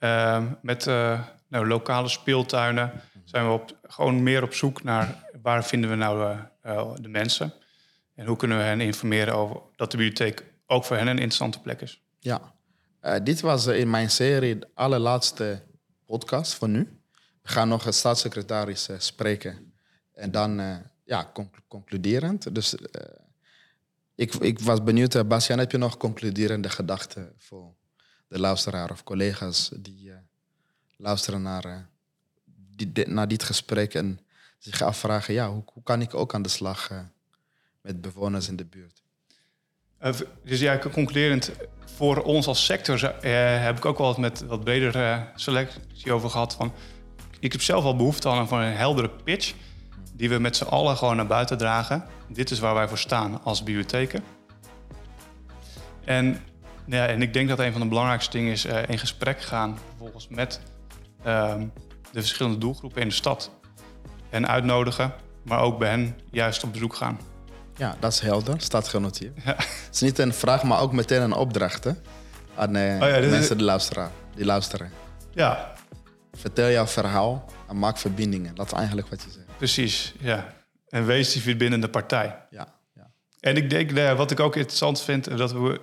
[0.00, 2.92] Uh, met uh, nou, lokale speeltuinen
[3.26, 6.38] zijn we op, gewoon meer op zoek naar waar vinden we nou
[7.00, 7.52] de mensen.
[8.14, 11.60] En hoe kunnen we hen informeren over dat de bibliotheek ook voor hen een interessante
[11.60, 12.02] plek is.
[12.18, 12.54] Ja,
[13.22, 15.62] dit was in mijn serie de allerlaatste
[16.04, 17.00] podcast van nu.
[17.42, 19.72] We gaan nog een staatssecretaris spreken
[20.12, 21.32] en dan, ja,
[21.68, 22.54] concluderend.
[22.54, 22.74] Dus
[24.14, 27.74] Ik, ik was benieuwd, Bastiaan, heb je nog concluderende gedachten voor
[28.28, 30.12] de luisteraar of collega's die
[30.96, 31.88] luisteren naar,
[32.76, 34.20] die, naar dit gesprek en
[34.58, 36.90] zich afvragen, ja, hoe, hoe kan ik ook aan de slag
[37.80, 39.02] met bewoners in de buurt?
[40.44, 41.50] dus ja, concluderend,
[41.96, 43.14] voor ons als sector
[43.62, 46.54] heb ik ook wel met wat bredere selectie over gehad.
[46.54, 46.72] Van,
[47.40, 49.54] ik heb zelf wel behoefte aan een, een heldere pitch
[50.14, 52.04] die we met z'n allen gewoon naar buiten dragen.
[52.28, 54.24] Dit is waar wij voor staan als bibliotheken.
[56.04, 56.40] En,
[56.86, 60.28] ja, en ik denk dat een van de belangrijkste dingen is in gesprek gaan vervolgens
[60.28, 60.60] met
[61.26, 61.54] uh,
[62.16, 63.50] de verschillende doelgroepen in de stad.
[64.30, 67.20] En uitnodigen, maar ook bij hen juist op bezoek gaan.
[67.76, 68.60] Ja, dat is helder.
[68.60, 69.42] Staat genoteerd.
[69.44, 69.54] Ja.
[69.56, 71.92] Het is niet een vraag, maar ook meteen een opdracht hè?
[72.54, 74.90] aan uh, oh ja, mensen die luisteren, die luisteren.
[75.34, 75.72] Ja.
[76.32, 78.54] Vertel jouw verhaal en maak verbindingen.
[78.54, 79.56] Dat is eigenlijk wat je zegt.
[79.56, 80.54] Precies, ja.
[80.88, 82.38] En wees die verbindende partij.
[82.50, 83.10] Ja, ja.
[83.40, 85.80] En ik denk, uh, wat ik ook interessant vind, dat we...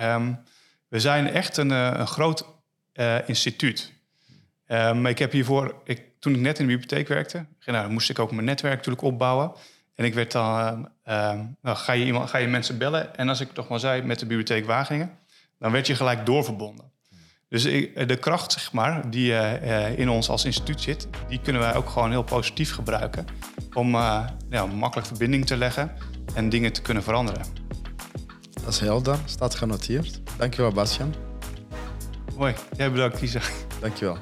[0.00, 0.38] Um,
[0.88, 2.46] we zijn echt een, uh, een groot
[2.94, 3.94] uh, instituut.
[4.68, 8.18] Um, ik heb hiervoor, ik, toen ik net in de bibliotheek werkte, nou, moest ik
[8.18, 9.52] ook mijn netwerk natuurlijk opbouwen.
[9.94, 10.74] En ik werd dan,
[11.08, 13.16] um, nou, ga, je iemand, ga je mensen bellen?
[13.16, 15.10] En als ik toch maar zei met de bibliotheek Wageningen,
[15.58, 16.84] dan werd je gelijk doorverbonden.
[17.48, 17.62] Dus
[18.06, 21.88] de kracht zeg maar, die uh, in ons als instituut zit, die kunnen wij ook
[21.88, 23.26] gewoon heel positief gebruiken.
[23.72, 23.94] Om
[24.50, 25.92] ja, makkelijk verbinding te leggen
[26.34, 27.42] en dingen te kunnen veranderen.
[28.64, 30.20] Dat is helder, staat genoteerd.
[30.36, 31.35] Dankjewel Bastian.
[32.36, 33.50] Mooi, jij bedankt Kiezer.
[33.80, 34.16] Dankjewel.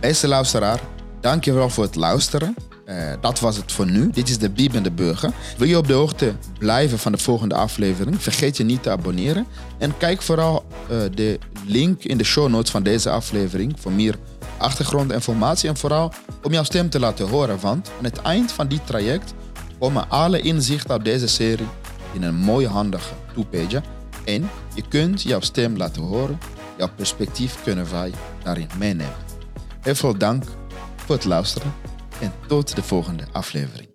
[0.00, 0.80] Beste luisteraar,
[1.20, 2.54] dankjewel voor het luisteren.
[2.86, 4.10] Uh, dat was het voor nu.
[4.10, 5.30] Dit is de Bieb de Burger.
[5.56, 8.22] Wil je op de hoogte blijven van de volgende aflevering?
[8.22, 9.46] Vergeet je niet te abonneren.
[9.78, 14.14] En kijk vooral uh, de link in de show notes van deze aflevering voor meer
[14.56, 15.68] achtergrondinformatie.
[15.68, 16.12] En vooral
[16.42, 17.60] om jouw stem te laten horen.
[17.60, 19.34] Want aan het eind van dit traject
[19.78, 21.68] komen alle inzichten op deze serie
[22.12, 23.82] in een mooie handige two-page.
[24.24, 26.38] En je kunt jouw stem laten horen.
[26.76, 28.12] Jouw perspectief kunnen wij
[28.42, 29.16] daarin meenemen.
[29.80, 30.44] Heel veel dank
[30.96, 31.72] voor het luisteren
[32.20, 33.93] en tot de volgende aflevering.